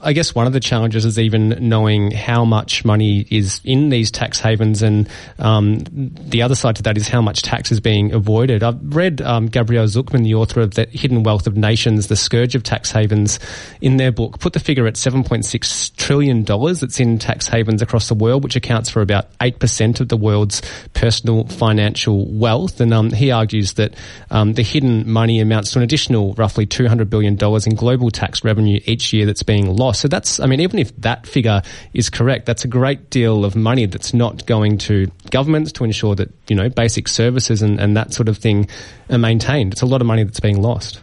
[0.03, 4.11] I guess one of the challenges is even knowing how much money is in these
[4.11, 8.13] tax havens, and um, the other side to that is how much tax is being
[8.13, 8.63] avoided.
[8.63, 12.55] I've read um, Gabriel Zucman, the author of The Hidden Wealth of Nations, The Scourge
[12.55, 13.39] of Tax Havens,
[13.81, 18.15] in their book, put the figure at $7.6 trillion that's in tax havens across the
[18.15, 20.63] world, which accounts for about 8% of the world's
[20.95, 22.81] personal financial wealth.
[22.81, 23.95] And um, he argues that
[24.31, 28.74] um, the hidden money amounts to an additional roughly $200 billion in global tax revenue
[28.85, 30.01] each year that's being lost.
[30.01, 33.57] So that's, I mean, even if that figure is correct, that's a great deal of
[33.57, 37.97] money that's not going to governments to ensure that, you know, basic services and, and
[37.97, 38.69] that sort of thing
[39.11, 39.73] are maintained.
[39.73, 41.01] It's a lot of money that's being lost.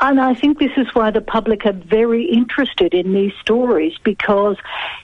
[0.00, 4.56] And I think this is why the public are very interested in these stories because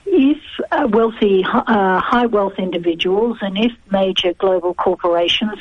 [0.05, 0.37] if
[0.71, 5.59] uh, wealthy, uh, high wealth individuals and if major global corporations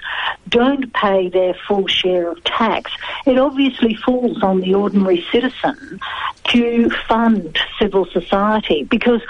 [0.49, 2.90] don't pay their full share of tax,
[3.25, 6.01] it obviously falls on the ordinary citizen
[6.45, 8.83] to fund civil society.
[8.85, 9.23] Because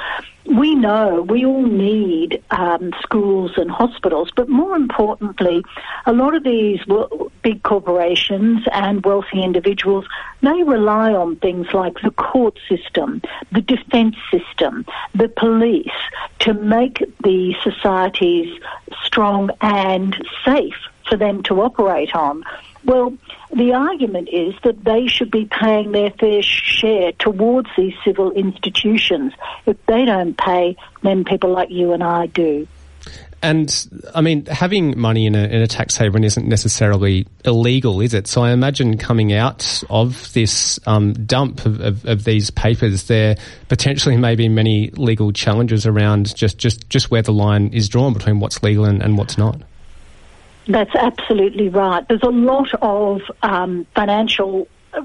[0.57, 5.63] we know we all need um, schools and hospitals, but more importantly,
[6.07, 6.81] a lot of these
[7.43, 10.07] big corporations and wealthy individuals
[10.43, 13.21] they rely on things like the court system,
[13.53, 15.89] the defence system, the police
[16.41, 18.59] to make the societies
[19.05, 20.77] strong and safe
[21.09, 22.43] for them to operate on.
[22.85, 23.17] Well,
[23.53, 29.35] the argument is that they should be paying their fair share towards these civil institutions.
[29.67, 32.67] If they don't pay, then people like you and I do.
[33.43, 38.13] And I mean, having money in a, in a tax haven isn't necessarily illegal, is
[38.13, 38.27] it?
[38.27, 43.37] So I imagine coming out of this um, dump of, of, of, these papers, there
[43.69, 48.13] potentially may be many legal challenges around just, just, just where the line is drawn
[48.13, 49.63] between what's legal and, and what's not.
[50.71, 52.07] That's absolutely right.
[52.07, 55.03] There's a lot of um, financial uh,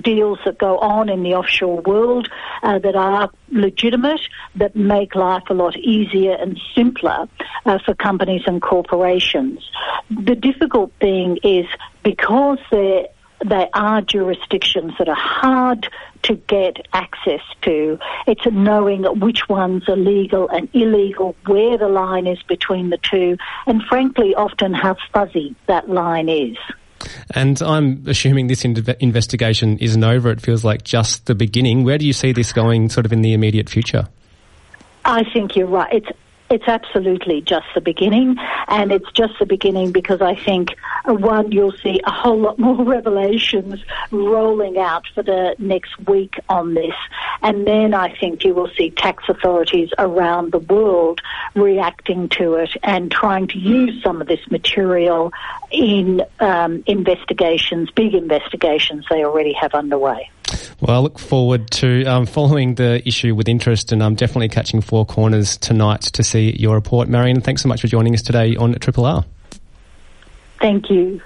[0.00, 2.28] deals that go on in the offshore world
[2.62, 4.20] uh, that are legitimate,
[4.54, 7.28] that make life a lot easier and simpler
[7.66, 9.68] uh, for companies and corporations.
[10.08, 11.66] The difficult thing is
[12.04, 13.08] because they're
[13.44, 15.88] they are jurisdictions that are hard
[16.22, 17.98] to get access to.
[18.26, 23.36] It's knowing which ones are legal and illegal, where the line is between the two,
[23.66, 26.56] and frankly, often how fuzzy that line is.
[27.34, 30.30] And I'm assuming this investigation isn't over.
[30.30, 31.82] It feels like just the beginning.
[31.82, 34.06] Where do you see this going sort of in the immediate future?
[35.04, 35.92] I think you're right.
[35.92, 36.08] It's
[36.52, 38.36] it's absolutely just the beginning,
[38.68, 42.58] and it's just the beginning because I think uh, one you'll see a whole lot
[42.58, 46.94] more revelations rolling out for the next week on this,
[47.40, 51.20] and then I think you will see tax authorities around the world
[51.54, 55.32] reacting to it and trying to use some of this material
[55.70, 60.30] in um, investigations, big investigations they already have underway.
[60.80, 64.80] Well, I look forward to um, following the issue with interest, and I'm definitely catching
[64.80, 67.08] Four Corners tonight to see your report.
[67.08, 69.24] Marian, thanks so much for joining us today on Triple R.
[70.60, 71.20] Thank you.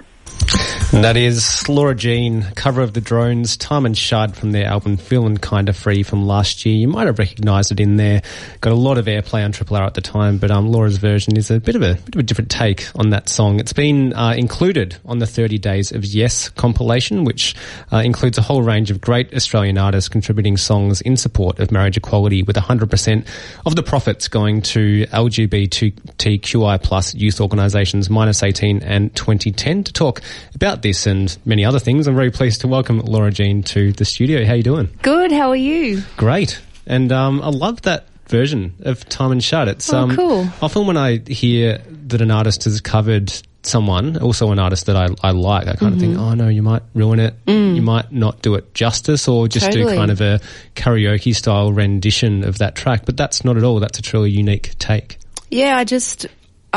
[0.93, 5.35] And that is Laura Jean, cover of the Drones, Taman Shud from their album Feeling
[5.35, 6.75] Kinda Free from last year.
[6.75, 8.21] You might have recognised it in there.
[8.61, 11.35] Got a lot of airplay on Triple R at the time, but um, Laura's version
[11.35, 13.59] is a bit of a bit of a different take on that song.
[13.59, 17.53] It's been uh, included on the 30 Days of Yes compilation, which
[17.91, 21.97] uh, includes a whole range of great Australian artists contributing songs in support of marriage
[21.97, 23.27] equality, with 100%
[23.65, 29.83] of the profits going to LGBTQI plus youth organisations Minus18 and Twenty10.
[29.83, 30.16] To talk
[30.55, 34.05] about this and many other things, I'm very pleased to welcome Laura Jean to the
[34.05, 34.45] studio.
[34.45, 34.89] How you doing?
[35.01, 35.31] Good.
[35.31, 36.03] How are you?
[36.17, 36.59] Great.
[36.85, 39.67] And um, I love that version of Taman Shud.
[39.67, 40.47] It's Oh, um, cool.
[40.61, 43.31] often when I hear that an artist has covered
[43.63, 46.11] someone, also an artist that I, I like, I kind of Mm-hmm.
[46.11, 47.33] think, oh no, you might ruin it.
[47.47, 49.95] You might not do it justice or just do Mm.
[49.95, 50.39] Kind of a
[50.75, 53.05] karaoke style rendition of that track.
[53.05, 53.79] But that's not at all.
[53.81, 55.17] That's a truly unique take.
[55.49, 56.27] Yeah, I just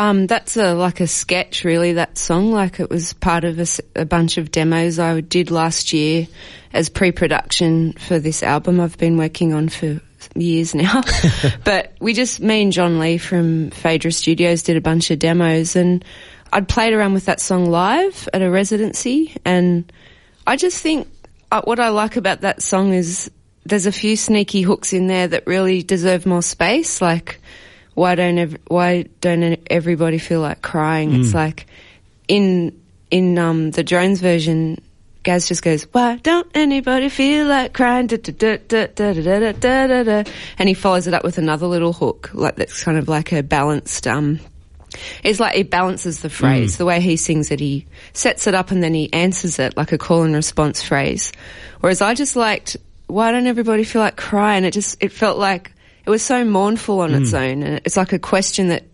[0.01, 1.93] um, that's a like a sketch, really.
[1.93, 6.27] That song, like it was part of a bunch of demos I did last year
[6.73, 10.01] as pre-production for this album I've been working on for
[10.35, 11.03] years now.
[11.65, 15.77] but we just me and John Lee from Phaedra Studios did a bunch of demos,
[15.77, 16.03] and
[16.51, 19.93] I'd played around with that song live at a residency, and
[20.47, 21.09] I just think
[21.53, 23.31] uh, what I like about that song is
[23.67, 27.03] there's a few sneaky hooks in there that really deserve more space.
[27.03, 27.39] Like,
[28.01, 31.11] why don't ev- why don't everybody feel like crying?
[31.11, 31.21] Mm.
[31.21, 31.67] It's like
[32.29, 34.81] in in um, the Drones version,
[35.23, 38.27] Gaz just goes, "Why don't anybody feel like crying?" And
[40.67, 44.07] he follows it up with another little hook, like that's kind of like a balanced.
[44.07, 44.41] Um,
[45.23, 46.77] it's like he balances the phrase.
[46.77, 46.79] Mm.
[46.79, 47.85] The way he sings it, he
[48.15, 51.33] sets it up and then he answers it like a call and response phrase.
[51.81, 55.73] Whereas I just liked, "Why don't everybody feel like crying?" It just it felt like
[56.11, 57.37] it was so mournful on its hmm.
[57.37, 57.63] own.
[57.63, 58.85] And it's like a question that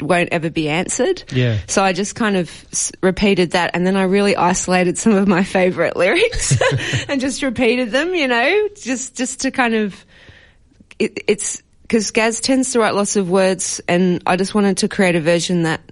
[0.00, 1.22] won't ever be answered.
[1.32, 1.58] Yeah.
[1.66, 5.28] So I just kind of s- repeated that and then I really isolated some of
[5.28, 6.58] my favorite lyrics
[7.08, 10.04] and just repeated them, you know, just, just to kind of,
[10.98, 14.88] it, it's because Gaz tends to write lots of words, and I just wanted to
[14.88, 15.82] create a version that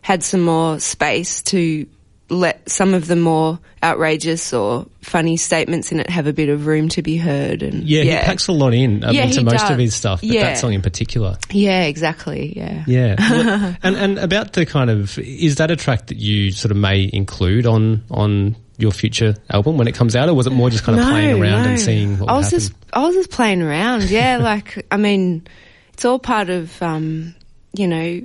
[0.00, 1.86] had some more space to
[2.30, 6.66] let some of the more outrageous or funny statements in it have a bit of
[6.66, 7.62] room to be heard.
[7.62, 9.70] And Yeah, he packs a lot in um, Yeah, into most does.
[9.70, 10.42] of his stuff, but Yeah.
[10.44, 11.36] that song in particular.
[11.50, 12.52] yeah, exactly.
[12.56, 12.84] Yeah.
[12.86, 16.70] Yeah, Well, and and about the kind of is that a track that you sort
[16.70, 20.50] of may include on on your future album when it comes out, or was it
[20.52, 23.30] more just kind of playing around and seeing what I was just I was just
[23.30, 24.08] playing around.
[24.10, 25.46] Yeah, like I mean,
[25.92, 27.34] it's all part of um,
[27.74, 28.22] you know.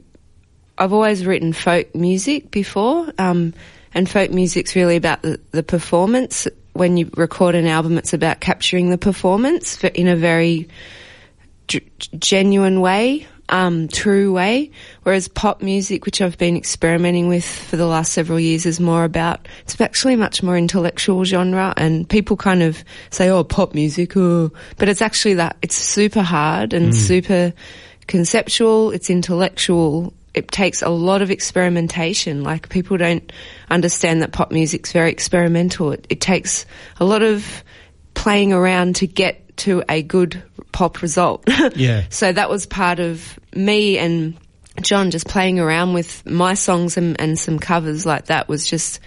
[0.78, 3.54] I've always written folk music before, um,
[3.96, 6.48] and folk music's really about the, the performance.
[6.74, 10.68] When you record an album, it's about capturing the performance for, in a very
[12.20, 14.72] genuine way, um, true way.
[15.04, 19.06] Whereas pop music, which I've been experimenting with for the last several years, is more
[19.06, 23.74] about, it's actually a much more intellectual genre and people kind of say, oh, pop
[23.74, 27.54] music, oh, but it's actually that, it's super hard and super
[28.08, 30.14] conceptual, it's intellectual.
[30.36, 32.44] It takes a lot of experimentation.
[32.44, 33.32] Like people don't
[33.70, 35.92] understand that pop music's very experimental.
[35.92, 36.66] It, it takes
[37.00, 37.64] a lot of
[38.14, 41.48] playing around to get to a good pop result.
[41.76, 42.04] Yeah.
[42.10, 44.38] so that was part of me and
[44.82, 49.00] John just playing around with my songs and, and some covers like that was just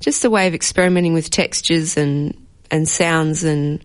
[0.00, 2.36] just a way of experimenting with textures and
[2.70, 3.82] and sounds and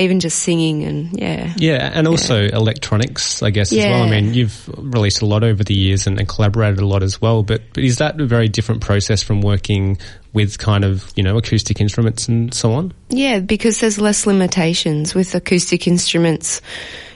[0.00, 1.52] even just singing and yeah.
[1.56, 4.02] Yeah, and also electronics, I guess, as well.
[4.02, 7.20] I mean, you've released a lot over the years and, and collaborated a lot as
[7.20, 9.98] well, but, but is that a very different process from working
[10.32, 12.92] with kind of, you know, acoustic instruments and so on?
[13.08, 16.60] Yeah, because there's less limitations with acoustic instruments.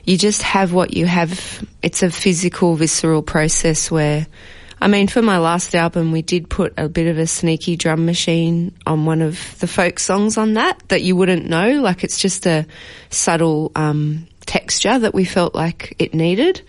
[0.04, 1.66] You just have what you have.
[1.82, 4.26] It's a physical, visceral process where,
[4.80, 8.06] I mean, for my last album, we did put a bit of a sneaky drum
[8.06, 11.80] machine on one of the folk songs on that that you wouldn't know.
[11.80, 12.66] Like it's just a
[13.10, 16.62] subtle um, texture that we felt like it needed.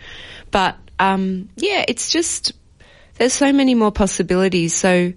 [0.51, 2.53] But um, yeah, it's just
[3.15, 4.73] there's so many more possibilities.
[4.73, 5.13] So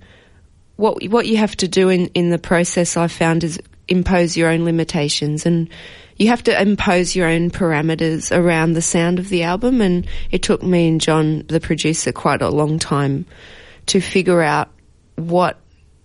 [0.76, 4.50] what what you have to do in, in the process I found is impose your
[4.50, 5.68] own limitations and
[6.18, 10.42] you have to impose your own parameters around the sound of the album and it
[10.42, 13.24] took me and John the producer quite a long time
[13.86, 14.70] to figure out
[15.16, 15.58] what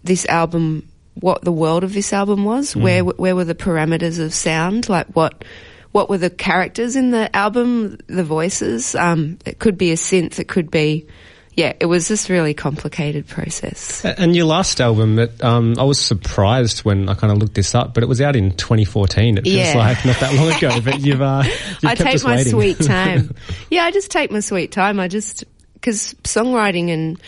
[0.04, 4.34] this album what the world of this album was where where were the parameters of
[4.34, 5.43] sound like what
[5.91, 8.95] what were the characters in the album the voices?
[8.95, 11.08] Um it could be a synth it could be
[11.55, 14.03] yeah, it was this really complicated process.
[14.05, 17.75] And your last album, it, um, I was surprised when I kind of looked this
[17.75, 19.37] up, but it was out in 2014.
[19.37, 19.73] It feels Yeah.
[19.77, 21.43] like not that long ago, but you've, uh,
[21.81, 22.51] you've I take my waiting.
[22.51, 23.35] sweet time.
[23.69, 24.99] yeah, I just take my sweet time.
[24.99, 25.43] I just
[25.75, 27.19] because songwriting and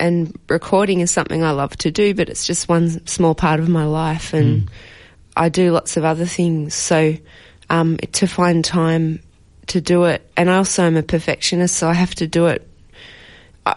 [0.00, 3.68] and recording is something I love to do, but it's just one small part of
[3.68, 4.68] my life, and Mm.
[5.36, 6.74] I do lots of other things.
[6.74, 7.14] So
[7.70, 9.20] um, to find time
[9.68, 12.67] to do it, and I also am a perfectionist, so I have to do it.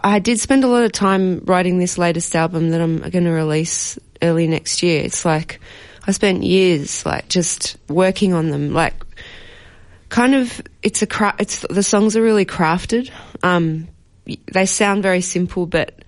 [0.02, 3.30] I, did spend a lot of time writing this latest album that I'm going to
[3.30, 5.02] release early next year.
[5.02, 5.60] It's like
[6.06, 8.94] I spent years like just working on them, like
[10.08, 13.10] kind of it's a cra- it's the songs are really crafted.
[13.42, 13.88] Um,
[14.52, 16.04] they sound very simple, but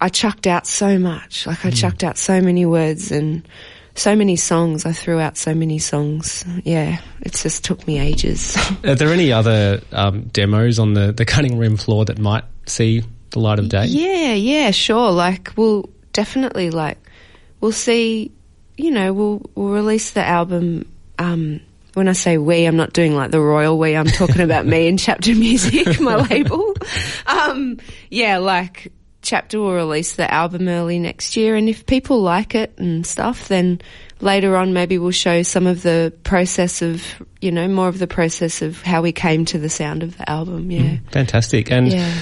[0.00, 1.46] I chucked out so much.
[1.46, 3.46] Like I chucked out so many words and
[3.94, 4.86] so many songs.
[4.86, 6.44] I threw out so many songs.
[6.64, 8.56] Yeah, it just took me ages.
[8.84, 13.02] Are there any other um, demos on the, the cutting room floor that might see
[13.30, 13.86] the light of day?
[13.86, 15.10] Yeah, yeah, sure.
[15.10, 16.98] Like we'll definitely like
[17.60, 18.32] we'll see.
[18.76, 20.90] You know, we'll we'll release the album.
[21.18, 21.60] Um,
[21.94, 23.96] when I say we, I'm not doing like the royal we.
[23.96, 26.74] I'm talking about me and Chapter Music, my label.
[27.26, 32.54] Um, yeah, like Chapter will release the album early next year, and if people like
[32.54, 33.80] it and stuff, then
[34.20, 37.04] later on maybe we'll show some of the process of,
[37.40, 40.28] you know, more of the process of how we came to the sound of the
[40.30, 40.70] album.
[40.70, 40.96] Yeah.
[41.10, 41.70] Fantastic.
[41.70, 42.14] And Yeah.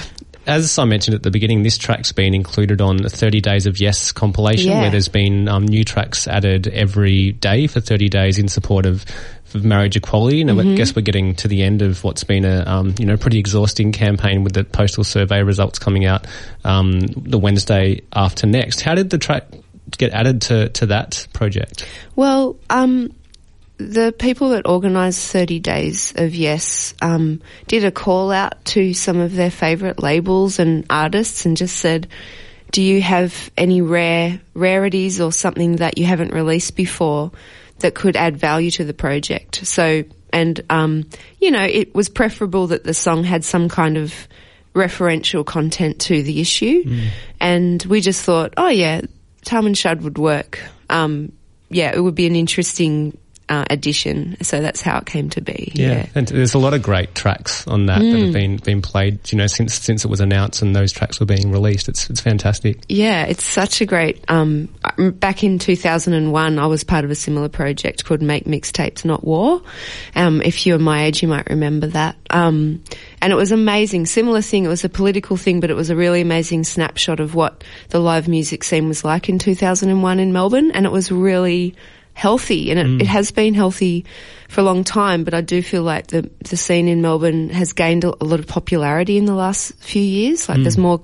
[0.47, 3.79] As I mentioned at the beginning, this track's been included on the 30 Days of
[3.79, 4.81] Yes compilation, Yeah.
[4.81, 9.05] where there's been um, new tracks added every day for 30 days in support of,
[9.63, 10.41] marriage equality.
[10.41, 10.73] And Mm-hmm.
[10.73, 13.39] I guess we're getting to the end of what's been a um, you know pretty
[13.39, 16.27] exhausting campaign with the postal survey results coming out
[16.65, 18.81] um, the Wednesday after next.
[18.81, 19.45] How did the track
[19.97, 21.87] get added to, to that project?
[22.15, 23.13] Well, um,
[23.77, 29.17] the people that organised 30 Days of Yes um, did a call out to some
[29.17, 32.07] of their favourite labels and artists and just said,
[32.71, 37.31] do you have any rare rarities or something that you haven't released before
[37.79, 39.65] that could add value to the project?
[39.67, 40.03] So,
[40.33, 41.07] and, um,
[41.39, 44.27] you know, it was preferable that the song had some kind of
[44.73, 46.83] referential content to the issue.
[47.39, 49.01] And we just thought, oh yeah,
[49.45, 50.59] Taman Shud would work.
[50.89, 51.31] Um,
[51.69, 53.17] yeah, it would be an interesting
[53.49, 54.35] uh, addition.
[54.43, 55.71] So that's how it came to be.
[55.73, 56.07] Yeah.
[56.15, 58.25] and there's a lot of great tracks on that that Mm.
[58.25, 59.19] have been been played.
[59.31, 62.21] You know, since since it was announced and those tracks were being released, it's it's
[62.21, 62.79] fantastic.
[62.89, 64.23] Yeah, it's such a great.
[64.27, 69.23] Um, back in 2001, I was part of a similar project called Make Mixtapes Not
[69.23, 69.61] War.
[70.15, 72.15] Um, if you're my age, you might remember that.
[72.29, 72.83] Um,
[73.21, 74.05] and it was amazing.
[74.05, 74.65] Similar thing.
[74.65, 77.99] It was a political thing, but it was a really amazing snapshot of what the
[77.99, 80.71] live music scene was like in 2001 in Melbourne.
[80.71, 81.75] And it was really
[82.17, 83.07] healthy and it, it mm.
[83.07, 84.03] has been healthy
[84.49, 87.73] for a long time, but I do feel like the, the scene in Melbourne has
[87.73, 90.49] gained a, a lot of popularity in the last few years.
[90.49, 90.81] Like there's mm.
[90.81, 91.03] more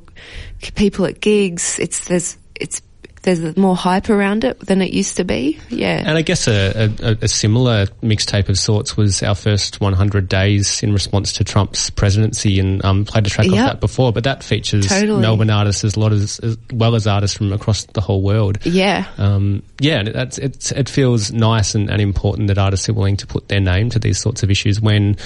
[0.74, 1.78] people at gigs.
[1.78, 2.82] It's, there's, it's,
[3.24, 5.60] there's more hype around it than it used to be.
[5.70, 6.04] Yeah.
[6.06, 10.84] And I guess a, a, a similar mixtape of sorts was our first 100 days
[10.84, 13.66] in response to Trump's presidency, and um, played a track of Yep.
[13.66, 14.14] that before.
[14.14, 15.22] But that features Totally.
[15.22, 18.60] Melbourne artists as, lot as, as well as artists from across the whole world.
[18.66, 19.08] yeah.
[19.18, 23.18] Um, yeah, and that's it's, it feels nice and, and important that artists are willing
[23.18, 24.80] to put their name to these sorts of issues.
[24.82, 25.18] When,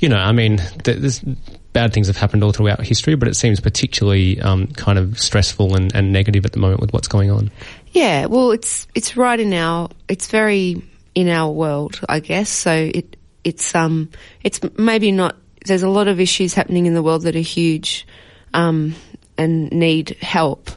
[0.00, 1.22] you know, I mean, there's
[1.72, 5.74] bad things have happened all throughout history, but it seems particularly um, kind of stressful
[5.74, 7.50] and, and negative at the moment with what's going on.
[7.92, 10.82] Yeah, well, it's it's right in our it's very
[11.14, 12.48] in our world, I guess.
[12.48, 14.10] So it it's um
[14.42, 15.36] it's maybe not.
[15.64, 18.06] There's a lot of issues happening in the world that are huge,
[18.52, 18.94] um,
[19.38, 20.70] and need help.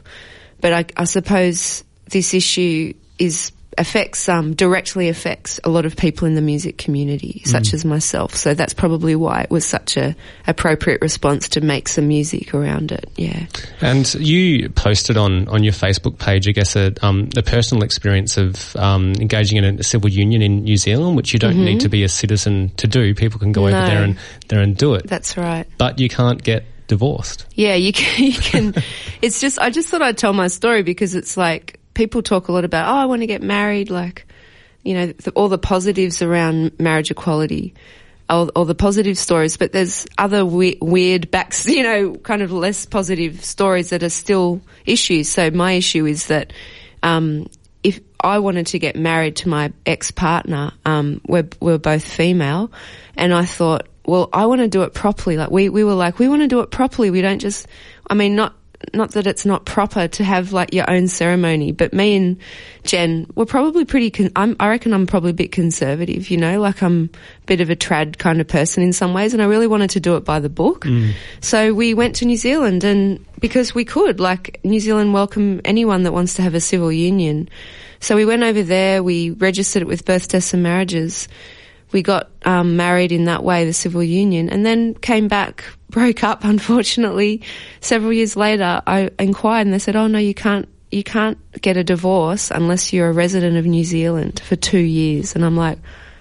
[0.60, 6.26] But I, I suppose this issue is affects um directly affects a lot of people
[6.26, 8.34] in the music community, such as myself.
[8.34, 10.14] So that's probably why it was such a
[10.46, 13.08] appropriate response to make some music around it.
[13.16, 13.46] Yeah.
[13.80, 18.36] And you posted on, on your Facebook page, I guess, a, um, the personal experience
[18.36, 21.88] of um, engaging in a civil union in New Zealand, which you don't need to
[21.88, 23.14] be a citizen to do.
[23.14, 24.18] People can go over there and
[24.48, 25.66] there and do it, That's right.
[25.78, 27.46] but you can't get divorced.
[27.54, 28.06] Yeah, you can.
[28.26, 28.74] You can.
[29.22, 29.58] it's just.
[29.58, 32.88] I just thought I'd tell my story because it's like people talk a lot about.
[32.88, 33.90] Oh, I want to get married.
[33.90, 34.26] Like,
[34.84, 37.74] you know, the, all the positives around marriage equality,
[38.28, 39.56] all, all the positive stories.
[39.56, 41.66] But there's other we- weird backs.
[41.76, 45.28] You know, kind of less positive stories that are still issues.
[45.28, 46.52] So my issue is that.
[47.02, 47.48] Um,
[47.82, 52.72] if I wanted to get married to my ex partner, um, we're, we're both female,
[53.16, 55.36] and I thought, well, I want to do it properly.
[55.36, 57.10] Like we, we were like, we want to do it properly.
[57.10, 57.68] We don't just,
[58.10, 58.56] I mean, not,
[58.92, 62.36] not that it's not proper to have like your own ceremony, but me and
[62.84, 66.60] Jen, we're probably pretty, con- I'm, I reckon I'm probably a bit conservative, you know,
[66.60, 67.10] like I'm
[67.42, 69.90] a bit of a trad kind of person in some ways, and I really wanted
[69.90, 70.84] to do it by the book.
[70.84, 71.12] Mm.
[71.40, 76.04] So we went to New Zealand and because we could, like New Zealand welcome anyone
[76.04, 77.48] that wants to have a civil union.
[78.00, 81.28] So we went over there, we registered it with birth, deaths and marriages.
[81.92, 86.24] We got um, married in that way, the civil union, and then came back, broke
[86.24, 86.44] up.
[86.44, 87.42] Unfortunately,
[87.80, 91.76] several years later, I inquired, and they said, "Oh no, you can't." You can't get
[91.76, 95.34] a divorce unless you're a resident of New Zealand for two years.
[95.34, 95.78] And I'm like,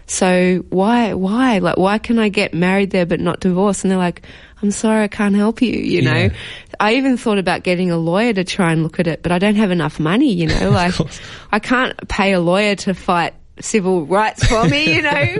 [0.08, 3.84] so why, why, like, why can I get married there but not divorce?
[3.84, 4.26] And they're like,
[4.62, 6.16] I'm sorry, I can't help you, you know?
[6.16, 6.34] Yeah.
[6.80, 9.40] I even thought about getting a lawyer to try and look at it, but I
[9.40, 10.70] don't have enough money, you know?
[10.76, 10.94] Like,
[11.52, 15.36] I can't pay a lawyer to fight civil rights for me, you know?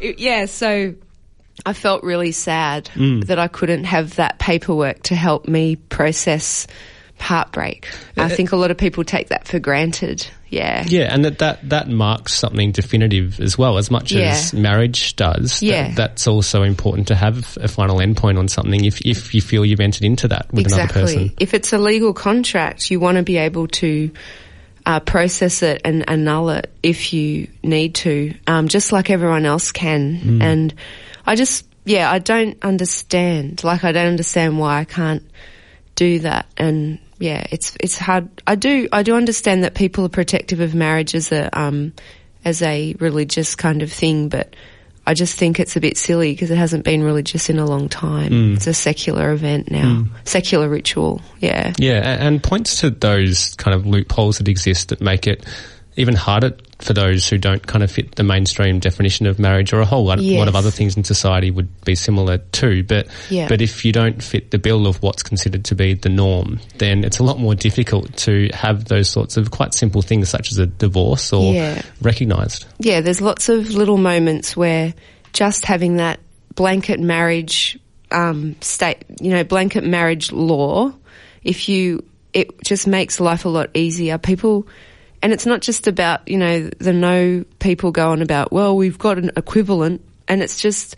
[0.00, 0.94] Yeah, so
[1.64, 3.26] I felt really sad mm.
[3.26, 6.66] that I couldn't have that paperwork to help me process
[7.18, 7.88] heartbreak.
[8.16, 10.26] Uh, I uh, think a lot of people take that for granted.
[10.48, 10.84] Yeah.
[10.86, 15.60] Yeah, and that, that, that marks something definitive as well, as much as marriage does.
[15.60, 15.94] That- Yeah.
[15.94, 19.80] that's also important to have a final endpoint on something if, if you feel you've
[19.80, 21.32] entered into that with another person.
[21.38, 24.10] If it's a legal contract, you want to be able to
[24.86, 29.72] uh, process it and annul it if you need to, um, just like everyone else
[29.72, 30.16] can.
[30.16, 30.42] Hmm.
[30.42, 30.74] And
[31.26, 33.64] I just, yeah, I don't understand.
[33.64, 35.22] Like, I don't understand why I can't
[35.94, 36.46] do that.
[36.56, 38.28] And yeah, it's it's hard.
[38.46, 41.92] I do I do understand that people are protective of marriage as a um,
[42.44, 44.54] as a religious kind of thing, but
[45.06, 47.88] I just think it's a bit silly because it hasn't been religious in a long
[47.88, 48.32] time.
[48.32, 48.56] Mm.
[48.56, 50.08] It's a secular event now, mm.
[50.24, 51.20] secular ritual.
[51.40, 51.74] Yeah.
[51.78, 55.44] Yeah, and points to those kind of loopholes that exist that make it
[55.96, 59.80] even harder for those who don't kind of fit the mainstream definition of marriage or
[59.80, 62.82] a whole lot, lot of other things in society would be similar too.
[62.82, 63.48] But, Yeah.
[63.48, 67.04] but if you don't fit the bill of what's considered to be the norm, then
[67.04, 70.58] it's a lot more difficult to have those sorts of quite simple things such as
[70.58, 71.82] a divorce or Yeah.
[72.02, 72.66] recognised.
[72.80, 74.94] yeah, there's lots of little moments where
[75.32, 76.18] just having that
[76.54, 77.78] blanket marriage
[78.10, 80.92] um, state, you know, blanket marriage law,
[81.42, 84.18] if you, it just makes life a lot easier.
[84.18, 84.68] People,
[85.24, 88.98] and it's not just about, you know, the no people go on about, well, we've
[88.98, 90.96] got an equivalent, and it's just,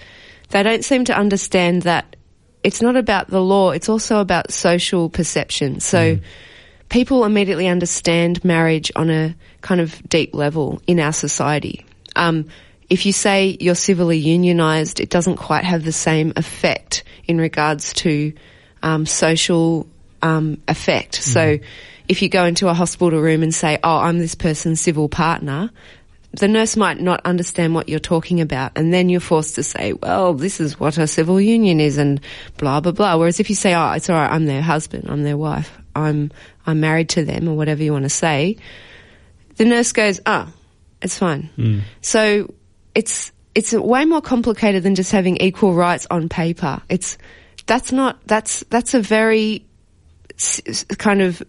[0.49, 2.17] they don't seem to understand that
[2.65, 5.79] it's not about the law, it's also about social perception.
[5.79, 6.19] So,
[6.89, 11.87] people immediately understand marriage on a kind of deep level in our society.
[12.17, 12.49] Um,
[12.91, 17.93] if you say you're civilly unionised, it doesn't quite have the same effect in regards
[17.93, 18.33] to
[18.83, 19.87] um, social
[20.21, 21.15] um, effect.
[21.15, 21.61] So,
[22.09, 25.71] if you go into a hospital room and say, "Oh, I'm this person's civil partner,"
[26.33, 29.93] the nurse might not understand what you're talking about, and then you're forced to say,
[29.93, 32.21] "Well, this is what a civil union is," and
[32.59, 33.17] blah blah blah.
[33.17, 36.31] Whereas if you say, "Oh, it's all right, I'm their husband, I'm their wife, I'm
[36.67, 38.57] I'm married to them," or whatever you want to say,
[39.57, 40.49] the nurse goes, "Oh,
[41.03, 41.81] it's fine." Mm.
[42.03, 42.53] So
[42.95, 46.83] it's it's way more complicated than just having equal rights on paper.
[46.89, 47.17] It's
[47.67, 49.65] that's not that's that's a very
[50.99, 51.43] kind of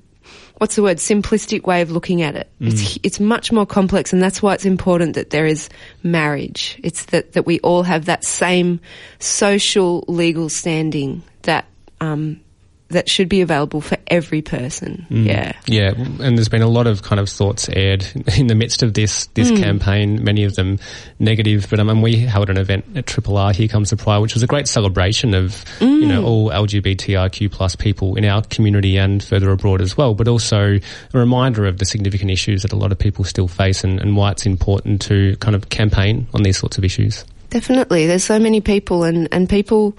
[0.57, 2.49] what's the word simplistic way of looking at it.
[2.59, 5.69] It's it's much more complex, and that's why it's important that there is
[6.03, 6.79] marriage.
[6.83, 8.79] It's that that we all have that same
[9.19, 11.65] social legal standing that
[12.01, 12.41] um,
[12.89, 15.05] that should be available for every person.
[15.09, 15.25] Mm.
[15.25, 15.53] Yeah.
[15.65, 18.05] Yeah, and there's been a lot of kind of thoughts aired
[18.37, 19.61] in the midst of this this mm.
[19.61, 20.23] campaign.
[20.23, 20.79] Many of them
[21.19, 23.53] negative, but um, I mean, we held an event at Triple R.
[23.53, 26.25] Here comes the Pride, which was a great celebration of you know mm.
[26.25, 30.13] all LGBTIQ plus people in our community and further abroad as well.
[30.13, 30.79] But also
[31.13, 34.15] a reminder of the significant issues that a lot of people still face and, and
[34.15, 37.25] why it's important to kind of campaign on these sorts of issues.
[37.49, 38.07] Definitely.
[38.07, 39.97] There's so many people and, and people,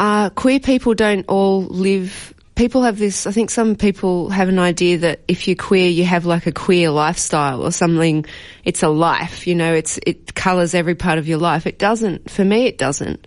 [0.00, 4.58] uh, queer people don't all live, people have this, I think some people have an
[4.58, 8.24] idea that if you're queer, you have like a queer lifestyle or something.
[8.64, 11.66] It's a life, you know, it's, it colours every part of your life.
[11.66, 12.30] It doesn't.
[12.30, 13.26] For me, it doesn't.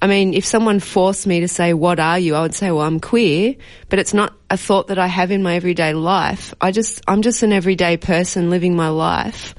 [0.00, 2.34] I mean, if someone forced me to say, what are you?
[2.34, 3.54] I would say, well, I'm queer,
[3.90, 6.54] but it's not a thought that I have in my everyday life.
[6.62, 9.54] I just, I'm just an everyday person living my life.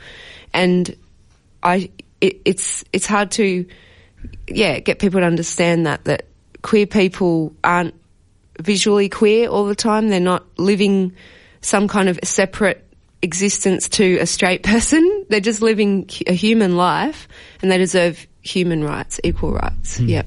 [0.53, 0.95] And
[1.61, 3.65] I, it, it's, it's hard to,
[4.47, 6.25] yeah, get people to understand that, that
[6.67, 7.95] queer people aren't
[8.59, 10.09] visually queer all the time.
[10.09, 11.15] They're not living
[11.61, 12.83] some kind of separate
[13.21, 15.25] existence to a straight person.
[15.29, 17.29] They're just living a human life
[17.61, 19.97] and they deserve human rights, equal rights.
[19.97, 20.09] Hmm.
[20.09, 20.23] Yeah.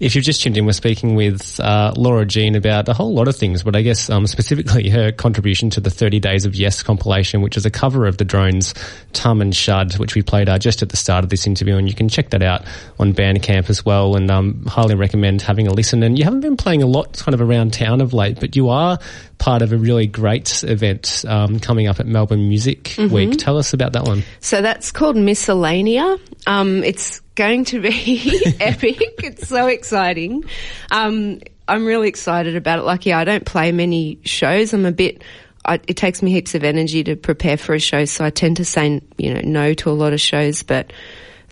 [0.00, 3.28] If you've just tuned in, we're speaking with uh, Laura Jean about a whole lot
[3.28, 6.82] of things, but I guess um, specifically her contribution to the 30 Days of Yes
[6.82, 8.74] compilation, which is a cover of the drones
[9.12, 11.94] Taman Shud, which we played uh, just at the start of this interview, and you
[11.94, 12.62] can check that out
[12.98, 16.02] on Bandcamp as well, and um, highly recommend having a listen.
[16.02, 18.70] And you haven't been playing a lot kind of around town of late, but you
[18.70, 18.98] are
[19.38, 23.36] part of a really great event um, coming up at Melbourne Music Week.
[23.38, 24.22] Tell us about that one.
[24.40, 26.18] So that's called Miscellanea.
[26.46, 29.00] Um, it's going to be epic.
[29.22, 30.44] It's so exciting.
[30.90, 32.82] Um, I'm really excited about it.
[32.82, 34.72] Lucky I don't play many shows.
[34.72, 35.22] I'm a bit.
[35.64, 38.58] I, it takes me heaps of energy to prepare for a show, so I tend
[38.58, 40.62] to say, you know, no to a lot of shows.
[40.62, 40.92] But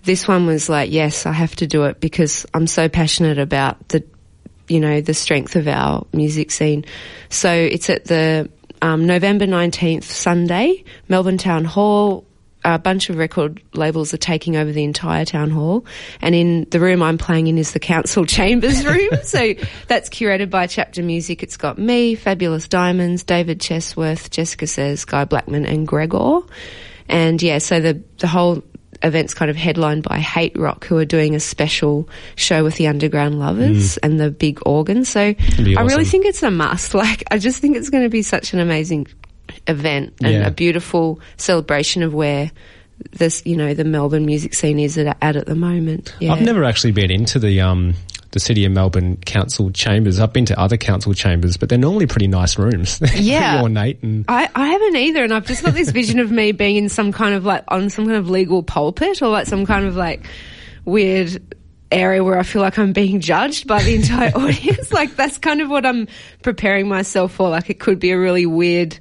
[0.03, 3.87] this one was like, yes, I have to do it because I'm so passionate about
[3.89, 4.03] the,
[4.67, 6.85] you know, the strength of our music scene.
[7.29, 8.51] So it's at the
[8.83, 12.25] um, November 19th, Sunday, Melbourne Town Hall.
[12.65, 15.85] A bunch of record labels are taking over the entire town hall,
[16.21, 19.09] and in the room I'm playing in is the council chambers room.
[19.23, 19.53] so
[19.87, 21.43] that's curated by Chapter Music.
[21.43, 26.41] It's got me, Fabulous Diamonds, David Chesworth, Jessica Says, Guy Blackman, and Gregor.
[27.09, 28.63] And yeah, so the the whole
[29.03, 33.39] event's kind of headlined by HTRK, who are doing a special show with the Underground
[33.39, 33.99] Lovers mm.
[34.03, 35.05] and the big organ.
[35.05, 35.77] So awesome.
[35.77, 36.93] I really think it's a must.
[37.03, 39.07] Like, I just think it's going to be such an amazing
[39.67, 40.47] event and yeah.
[40.47, 42.51] a beautiful celebration of where
[43.11, 46.15] this, you know, the Melbourne music scene is at, at, at the moment.
[46.19, 46.33] Yeah.
[46.33, 47.95] I've never actually been into the um,
[48.31, 50.19] the City of Melbourne council chambers.
[50.19, 52.99] I've been to other council chambers, but they're normally pretty nice rooms.
[53.13, 53.61] Yeah.
[53.61, 56.75] ornate and I, I haven't either, and I've just got this vision of me being
[56.75, 59.85] in some kind of like on some kind of legal pulpit or like some kind
[59.85, 60.25] of like
[60.83, 61.55] weird
[61.91, 64.91] area where I feel like I'm being judged by the entire audience.
[64.91, 66.07] like that's kind of what I'm
[66.41, 67.49] preparing myself for.
[67.49, 68.97] Like it could be a really weird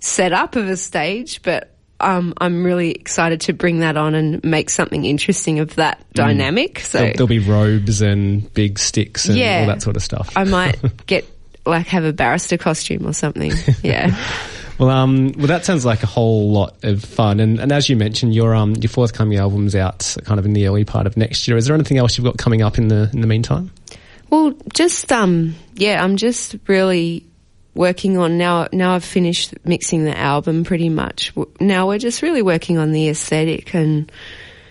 [0.00, 4.70] setup of a stage, but um, I'm really excited to bring that on and make
[4.70, 6.14] something interesting of that mm.
[6.14, 6.80] dynamic.
[6.80, 10.32] So there'll, there'll, be robes and big sticks and yeah, all that sort of stuff.
[10.36, 11.24] I might get
[11.66, 13.52] like have a barrister costume or something.
[13.82, 14.16] Yeah.
[14.78, 17.40] well, um, well, that sounds like a whole lot of fun.
[17.40, 20.66] And, and as you mentioned, your um, your forthcoming album's out kind of in the
[20.66, 21.56] early part of next year.
[21.56, 23.70] Is there anything else you've got coming up in the in the meantime?
[24.30, 27.24] Well, just um, yeah, I'm just really
[27.78, 28.66] working on now.
[28.72, 31.32] Now I've finished mixing the album pretty much.
[31.60, 34.10] Now we're just really working on the aesthetic and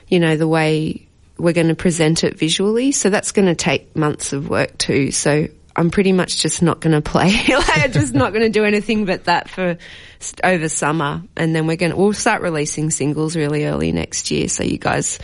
[0.09, 2.91] you know the way we're going to present it visually.
[2.91, 5.11] So that's going to take months of work too.
[5.11, 7.29] So I'm pretty much just not going to play.
[7.47, 9.77] like, I'm just not going to do anything but that for
[10.43, 14.49] over summer, and then we're going to we'll start releasing singles really early next year.
[14.49, 15.17] So you guys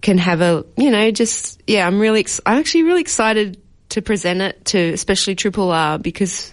[0.00, 1.86] can have a you know just yeah.
[1.86, 6.52] I'm really ex- I'm actually really excited to present it to especially Triple R because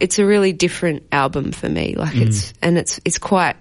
[0.00, 1.94] it's a really different album for me.
[1.94, 2.26] Like mm.
[2.26, 3.56] it's and it's it's quite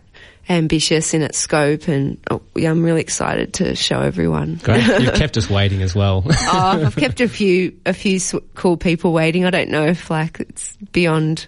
[0.48, 4.60] ambitious in its scope, and oh, yeah, I'm really excited to show everyone.
[4.64, 6.24] Great, you've kept us waiting as well.
[6.26, 8.20] oh, I've kept a few a few
[8.56, 9.46] cool people waiting.
[9.46, 11.48] I don't know if like it's beyond.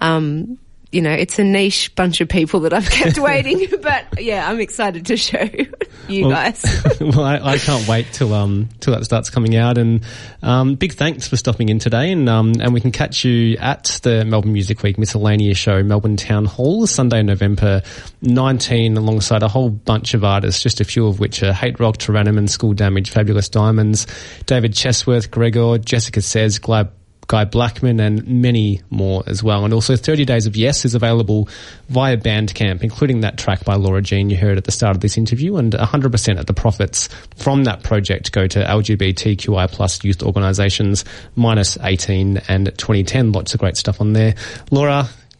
[0.00, 0.58] Um,
[0.90, 4.58] you know, it's a niche bunch of people that I've kept waiting, but yeah, I'm
[4.58, 5.42] excited to show
[6.08, 6.82] you well, guys.
[7.00, 10.02] well, I, I, can't wait till um till that starts coming out, and
[10.42, 14.00] um, big thanks for stopping in today, and um and we can catch you at
[14.02, 17.82] the Melbourne Music Week Miscellanea show, Melbourne Town Hall, Sunday, November
[18.22, 22.48] 19, alongside a whole bunch of artists, just a few of which are HTRK, Tyrannoman,
[22.48, 24.06] School Damage, Fabulous Diamonds,
[24.46, 26.90] David Chesworth, Gregor, Jessica Says, Glad
[27.28, 29.64] Guy Blackman, and many more as well.
[29.64, 31.48] And also 30 Days of Yes is available
[31.88, 35.16] via Bandcamp, including that track by Laura Jean you heard at the start of this
[35.16, 35.56] interview.
[35.56, 41.04] And 100% of the profits from that project go to LGBTQI plus youth organisations,
[41.36, 43.34] Minus18 and Twenty10.
[43.34, 44.34] Lots of great stuff on there.
[44.70, 45.08] Laura,